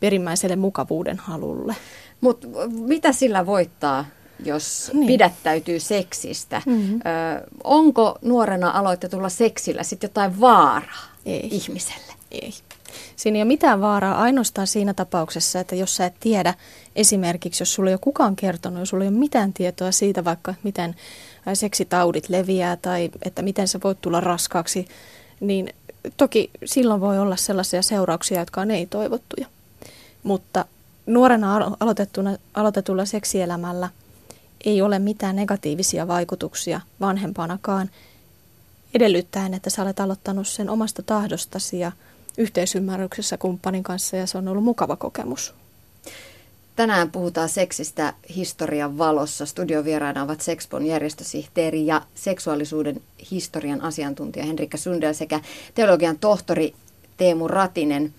[0.00, 1.76] perimmäiselle mukavuuden halulle.
[2.20, 4.04] Mutta mitä sillä voittaa,
[4.44, 5.06] jos niin.
[5.06, 6.62] pidättäytyy seksistä?
[6.66, 6.94] Mm-hmm.
[6.96, 7.00] Ö,
[7.64, 11.48] onko nuorena aloitetulla seksillä sitten jotain vaaraa ei.
[11.52, 12.12] ihmiselle?
[12.42, 12.54] Ei.
[13.16, 16.54] Siinä ei ole mitään vaaraa ainoastaan siinä tapauksessa, että jos sä et tiedä
[16.96, 20.54] esimerkiksi, jos sulla ei ole kukaan kertonut, jos sulla ei ole mitään tietoa siitä vaikka,
[20.62, 20.94] miten
[21.54, 24.88] seksitaudit leviää tai että miten sä voit tulla raskaaksi,
[25.40, 25.74] niin
[26.16, 29.46] toki silloin voi olla sellaisia seurauksia, jotka on ei-toivottuja.
[30.22, 30.64] Mutta
[31.06, 33.88] nuorena aloitettuna, aloitetulla seksielämällä
[34.64, 37.90] ei ole mitään negatiivisia vaikutuksia vanhempanakaan,
[38.94, 41.92] edellyttäen, että sä olet aloittanut sen omasta tahdostasi ja
[42.38, 45.54] yhteisymmärryksessä kumppanin kanssa ja se on ollut mukava kokemus.
[46.76, 49.46] Tänään puhutaan seksistä historian valossa.
[49.46, 55.40] Studiovieraina ovat Sexpon järjestösihteeri ja seksuaalisuuden historian asiantuntija Henrikka Sundel sekä
[55.74, 56.74] teologian tohtori
[57.16, 58.14] Teemu Ratinen.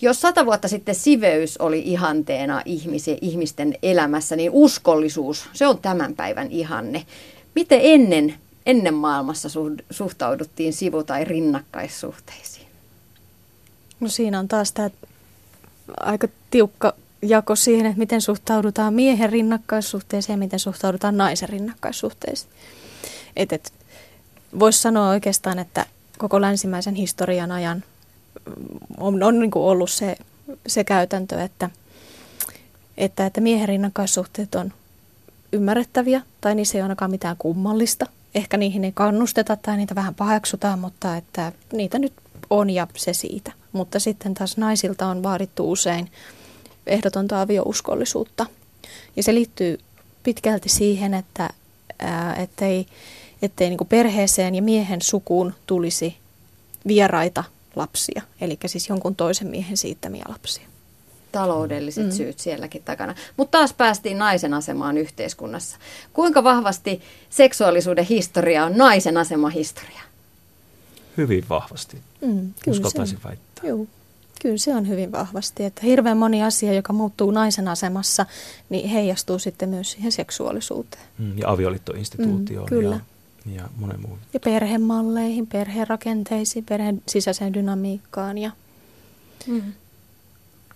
[0.00, 6.14] Jos sata vuotta sitten siveys oli ihanteena ihmisiä, ihmisten elämässä, niin uskollisuus, se on tämän
[6.14, 7.06] päivän ihanne.
[7.54, 8.34] Miten ennen,
[8.66, 9.48] ennen maailmassa
[9.90, 12.69] suhtauduttiin sivu- tai rinnakkaissuhteisiin?
[14.00, 14.90] No siinä on taas tämä
[16.00, 22.52] aika tiukka jako siihen, että miten suhtaudutaan miehen rinnakkaissuhteeseen ja miten suhtaudutaan naisen rinnakkaissuhteeseen.
[23.36, 23.72] Et, et,
[24.58, 25.86] Voisi sanoa oikeastaan, että
[26.18, 27.84] koko länsimäisen historian ajan
[28.98, 30.16] on, on niin ollut se,
[30.66, 31.70] se käytäntö, että,
[32.96, 34.72] että, että miehen rinnakkaissuhteet on
[35.52, 38.06] ymmärrettäviä tai niissä ei ainakaan mitään kummallista.
[38.34, 42.12] Ehkä niihin ei kannusteta tai niitä vähän paheksutaan, mutta että niitä nyt
[42.50, 43.52] on ja se siitä.
[43.72, 46.10] Mutta sitten taas naisilta on vaadittu usein
[46.86, 48.46] ehdotonta aviouskollisuutta.
[49.16, 49.78] Ja se liittyy
[50.22, 51.50] pitkälti siihen, että
[51.98, 52.86] ää, ettei,
[53.42, 56.16] ettei niin perheeseen ja miehen sukuun tulisi
[56.86, 57.44] vieraita
[57.76, 60.66] lapsia, eli siis jonkun toisen miehen siittämiä lapsia.
[61.32, 62.12] Taloudelliset mm.
[62.12, 63.14] syyt sielläkin takana.
[63.36, 65.78] Mutta taas päästiin naisen asemaan yhteiskunnassa.
[66.12, 70.00] Kuinka vahvasti seksuaalisuuden historia on naisen asema historia?
[71.16, 73.68] hyvin vahvasti, Mm, uskaltaisin se väittää.
[73.68, 73.86] Joo,
[74.42, 75.64] kyllä se on hyvin vahvasti.
[75.64, 78.26] Että hirveän moni asia, joka muuttuu naisen asemassa,
[78.68, 81.02] niin heijastuu sitten myös siihen seksuaalisuuteen.
[81.18, 83.00] Mm, ja avioliittoinstituutioon Mm, kyllä.
[83.46, 84.18] ja, ja monen muun.
[84.34, 88.38] Ja perhemalleihin, perherakenteisiin, perheen sisäiseen dynamiikkaan.
[88.38, 88.50] Ja
[89.46, 89.62] Mm.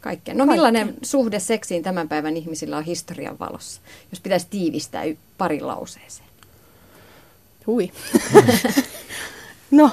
[0.00, 0.34] Kaikkea.
[0.34, 0.54] No Kaikkea.
[0.54, 3.80] millainen suhde seksiin tämän päivän ihmisillä on historian valossa,
[4.12, 5.02] jos pitäisi tiivistää
[5.38, 6.28] parin lauseeseen?
[7.66, 7.92] hui.
[9.70, 9.90] no,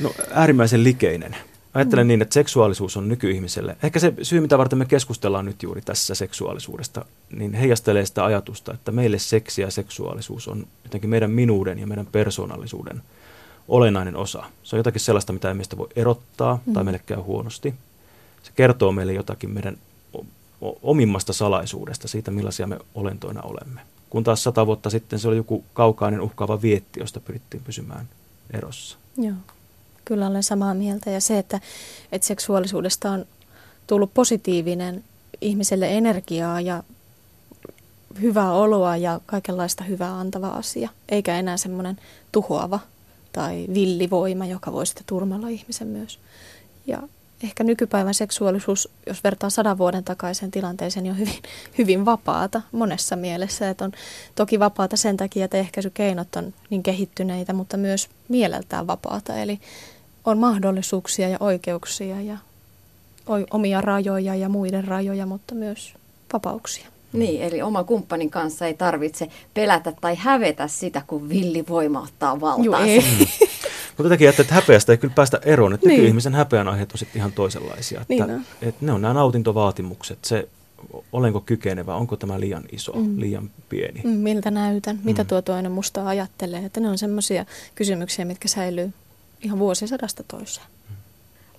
[0.00, 1.36] No äärimmäisen likeinen.
[1.78, 2.08] Ajattelen mm.
[2.08, 6.14] niin, että seksuaalisuus on nykyihmiselle, ehkä se syy, mitä varten me keskustellaan nyt juuri tässä
[6.14, 11.86] seksuaalisuudesta, niin heijastelee sitä ajatusta, että meille seksi ja seksuaalisuus on jotenkin meidän minuuden ja
[11.86, 13.02] meidän persoonallisuuden
[13.68, 14.44] olennainen osa.
[14.62, 16.72] Se on jotakin sellaista, mitä ei meistä voi erottaa mm.
[16.72, 17.74] tai meille käy huonosti.
[18.42, 19.78] Se kertoo meille jotakin meidän
[20.82, 23.80] omimmasta salaisuudesta, siitä millaisia me olentoina olemme.
[24.10, 28.08] Kun taas sata vuotta sitten se oli joku kaukainen uhkaava vietti, josta pyrittiin pysymään
[28.50, 28.98] erossa.
[29.16, 29.34] joo.
[30.08, 31.10] Kyllä olen samaa mieltä.
[31.10, 31.60] Ja se, että,
[32.12, 33.24] että seksuaalisuudesta on
[33.86, 35.04] tullut positiivinen
[35.40, 36.82] ihmiselle energiaa ja
[38.20, 41.96] hyvää oloa ja kaikenlaista hyvää antava asia, eikä enää semmoinen
[42.32, 42.80] tuhoava
[43.32, 46.18] tai villivoima, joka voi sitten turmella ihmisen myös.
[46.86, 47.02] Ja
[47.42, 51.42] ehkä nykypäivän seksuaalisuus, jos vertaa sadan vuoden takaiseen tilanteeseen, niin on hyvin,
[51.78, 53.70] hyvin vapaata monessa mielessä.
[53.70, 53.92] Että on
[54.34, 59.36] toki vapaata sen takia, että ehkäisykeinot on niin kehittyneitä, mutta myös mieleltään vapaata.
[59.36, 59.60] Eli
[60.30, 62.36] on mahdollisuuksia ja oikeuksia ja
[63.50, 65.94] omia rajoja ja muiden rajoja, mutta myös
[66.32, 66.86] vapauksia.
[67.12, 72.64] Niin, eli oman kumppanin kanssa ei tarvitse pelätä tai hävetä sitä, kun villivoima ottaa valtaan.
[72.64, 73.04] Juu, ei.
[73.88, 75.72] Mutta jotenkin ajattelin, että häpeästä ei kyllä päästä eroon.
[75.74, 75.96] Että Niin.
[75.96, 78.00] nykyihmisen häpeän aiheet on sitten ihan toisenlaisia.
[78.00, 78.44] Että, Niin on.
[78.62, 80.18] että ne on nämä nautintovaatimukset.
[80.24, 80.48] Se,
[81.12, 83.20] olenko kykenevä, onko tämä liian iso, Mm.
[83.20, 84.00] liian pieni.
[84.04, 85.26] Mm, Miltä näytän, mitä Mm.
[85.28, 86.64] tuo toinen musta ajattelee.
[86.64, 88.92] Että ne on semmoisia kysymyksiä, mitkä säilyy
[89.42, 90.66] ihan vuosisadasta toiseen.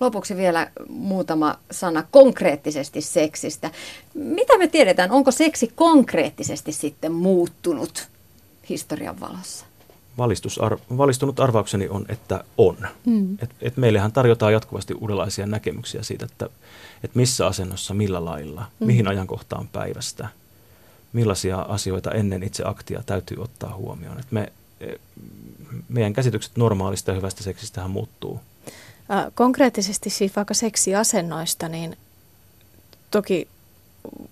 [0.00, 3.70] Lopuksi vielä muutama sana konkreettisesti seksistä.
[4.14, 8.08] Mitä me tiedetään, onko seksi konkreettisesti sitten muuttunut
[8.68, 9.64] historian valossa?
[10.18, 12.76] Valistusar, valistunut arvaukseni on, että on.
[13.06, 13.34] Mm.
[13.42, 16.48] Et, et meillehän tarjotaan jatkuvasti uudenlaisia näkemyksiä siitä, että
[17.04, 18.86] et missä asennossa, millä lailla, Mm.
[18.86, 20.28] mihin ajankohtaan päivästä,
[21.12, 24.18] millaisia asioita ennen itse aktia täytyy ottaa huomioon.
[24.18, 24.52] Et me,
[25.88, 28.40] meidän käsitykset normaalista ja hyvästä seksistähän muuttuu.
[29.34, 31.96] Konkreettisesti siis vaikka seksiasennoista, niin
[33.10, 33.48] toki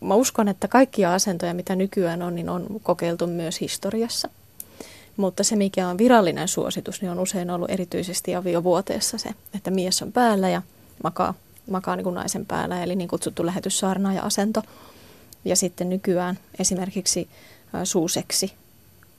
[0.00, 4.28] mä uskon, että kaikkia asentoja, mitä nykyään on, niin on kokeiltu myös historiassa.
[5.16, 10.02] Mutta se, mikä on virallinen suositus, niin on usein ollut erityisesti aviovuoteessa se, että mies
[10.02, 10.62] on päällä ja
[11.02, 11.34] makaa,
[11.70, 14.62] makaa niin kuin naisen päällä, eli niin kutsuttu lähetyssaarnaaja asento.
[15.44, 17.28] Ja sitten nykyään esimerkiksi
[17.84, 18.52] suuseksi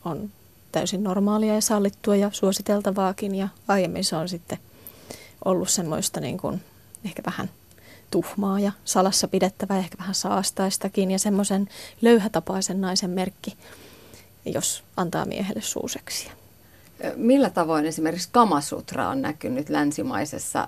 [0.05, 0.31] on
[0.71, 4.57] täysin normaalia ja sallittua ja suositeltavaakin, ja aiemmin se on sitten
[5.45, 6.61] ollut semmoista niin kuin
[7.05, 7.49] ehkä vähän
[8.11, 11.69] tuhmaa ja salassa pidettävää, ehkä vähän saastaistakin ja semmoisen
[12.01, 13.57] löyhätapaisen naisen merkki,
[14.45, 16.31] jos antaa miehelle suuseksia.
[17.15, 20.67] Millä tavoin esimerkiksi Kamasutra on näkynyt länsimaisessa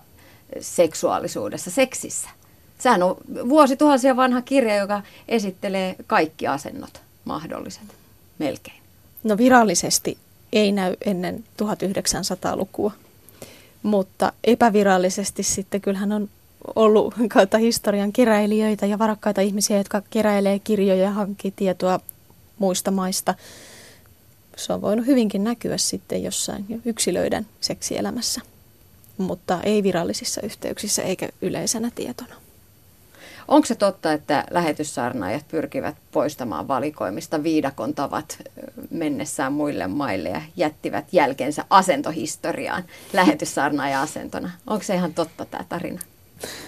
[0.60, 2.30] seksuaalisuudessa, seksissä?
[2.78, 3.16] Sehän on
[3.50, 7.96] vuosituhansia vanha kirja, joka esittelee kaikki asennot mahdolliset,
[8.40, 8.81] melkein.
[9.24, 10.18] No virallisesti
[10.54, 12.92] ei näy ennen 1900-lukua,
[13.84, 16.30] mutta epävirallisesti sitten kyllähän on
[16.76, 22.00] ollut kautta historian keräilijöitä ja varakkaita ihmisiä, jotka keräilee kirjoja ja hankkii tietoa
[22.60, 23.36] muista maista.
[24.56, 28.42] Se on voinut hyvinkin näkyä sitten jossain jo yksilöiden seksielämässä,
[29.18, 32.41] mutta ei virallisissa yhteyksissä eikä yleisenä tietona.
[33.52, 38.38] Onko se totta, että lähetyssaarnaajat pyrkivät poistamaan valikoimista viidakon tavat
[38.90, 42.84] mennessään muille maille ja jättivät jälkensä asentohistoriaan
[43.14, 44.52] lähetyssaarnaaja-asentona?
[44.68, 46.00] Onko se ihan totta tämä tarina?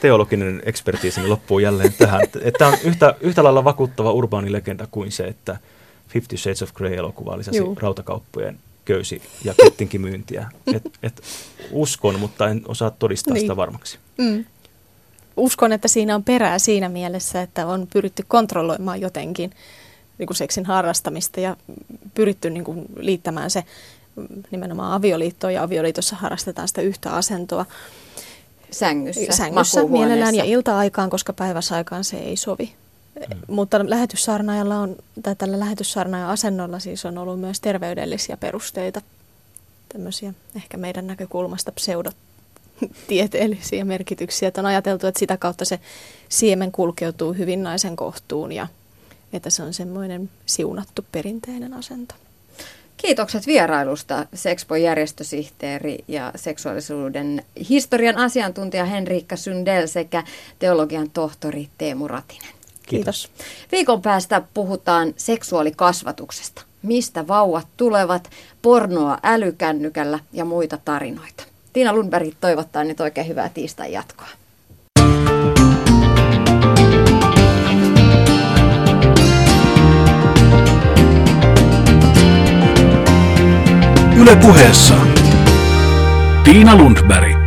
[0.01, 2.21] Teologinen ekspertiisini loppuu jälleen tähän.
[2.57, 5.57] Tämä on yhtä, yhtä lailla vakuuttava urbaani legenda kuin se, että
[6.07, 7.77] Fifty Shades of Grey-elokuva lisäsi Juu.
[7.81, 10.49] rautakauppojen köysi- ja kettinkimyyntiä.
[10.75, 11.21] Et, et
[11.71, 13.41] uskon, mutta en osaa todistaa Niin.
[13.41, 13.99] sitä varmaksi.
[14.17, 14.45] Mm.
[15.37, 19.51] Uskon, että siinä on perää siinä mielessä, että on pyritty kontrolloimaan jotenkin
[20.17, 21.57] niin kuin seksin harrastamista ja
[22.13, 23.63] pyritty niin kuin liittämään se
[24.15, 27.65] mm, nimenomaan avioliittoon ja avioliitossa harrastetaan sitä yhtä asentoa
[28.71, 32.73] Sängyssä, sängyssä mielellään ja ilta-aikaan, koska päiväsaikaan se ei sovi.
[33.15, 33.55] Mm.
[33.55, 39.01] Mutta lähetyssaarnaajalla on, tai tällä lähetyssaarnaajan asennolla siis on ollut myös terveydellisiä perusteita,
[39.89, 41.71] tämmöisiä ehkä meidän näkökulmasta
[42.89, 44.47] pseudotieteellisiä merkityksiä.
[44.47, 45.79] Että on ajateltu, että sitä kautta se
[46.29, 48.67] siemen kulkeutuu hyvin naisen kohtuun ja
[49.33, 52.15] että se on semmoinen siunattu perinteinen asento.
[52.97, 60.23] Kiitokset vierailusta Sexpo järjestösihteeri ja seksuaalisuuden historian asiantuntija Henriikka Sundell sekä
[60.59, 62.53] teologian tohtori Teemu Ratinen.
[62.87, 63.29] Kiitos.
[63.71, 66.61] Viikon päästä puhutaan seksuaalikasvatuksesta.
[66.81, 68.29] Mistä vauvat tulevat,
[68.61, 71.52] pornoa älykännykällä ja muita tarinoita.
[71.73, 74.27] Tiina Lundberg toivottaa nyt oikein hyvää tiistai jatkoa.
[84.17, 84.95] Yle puheessa
[86.43, 87.42] Tiina Lundberg.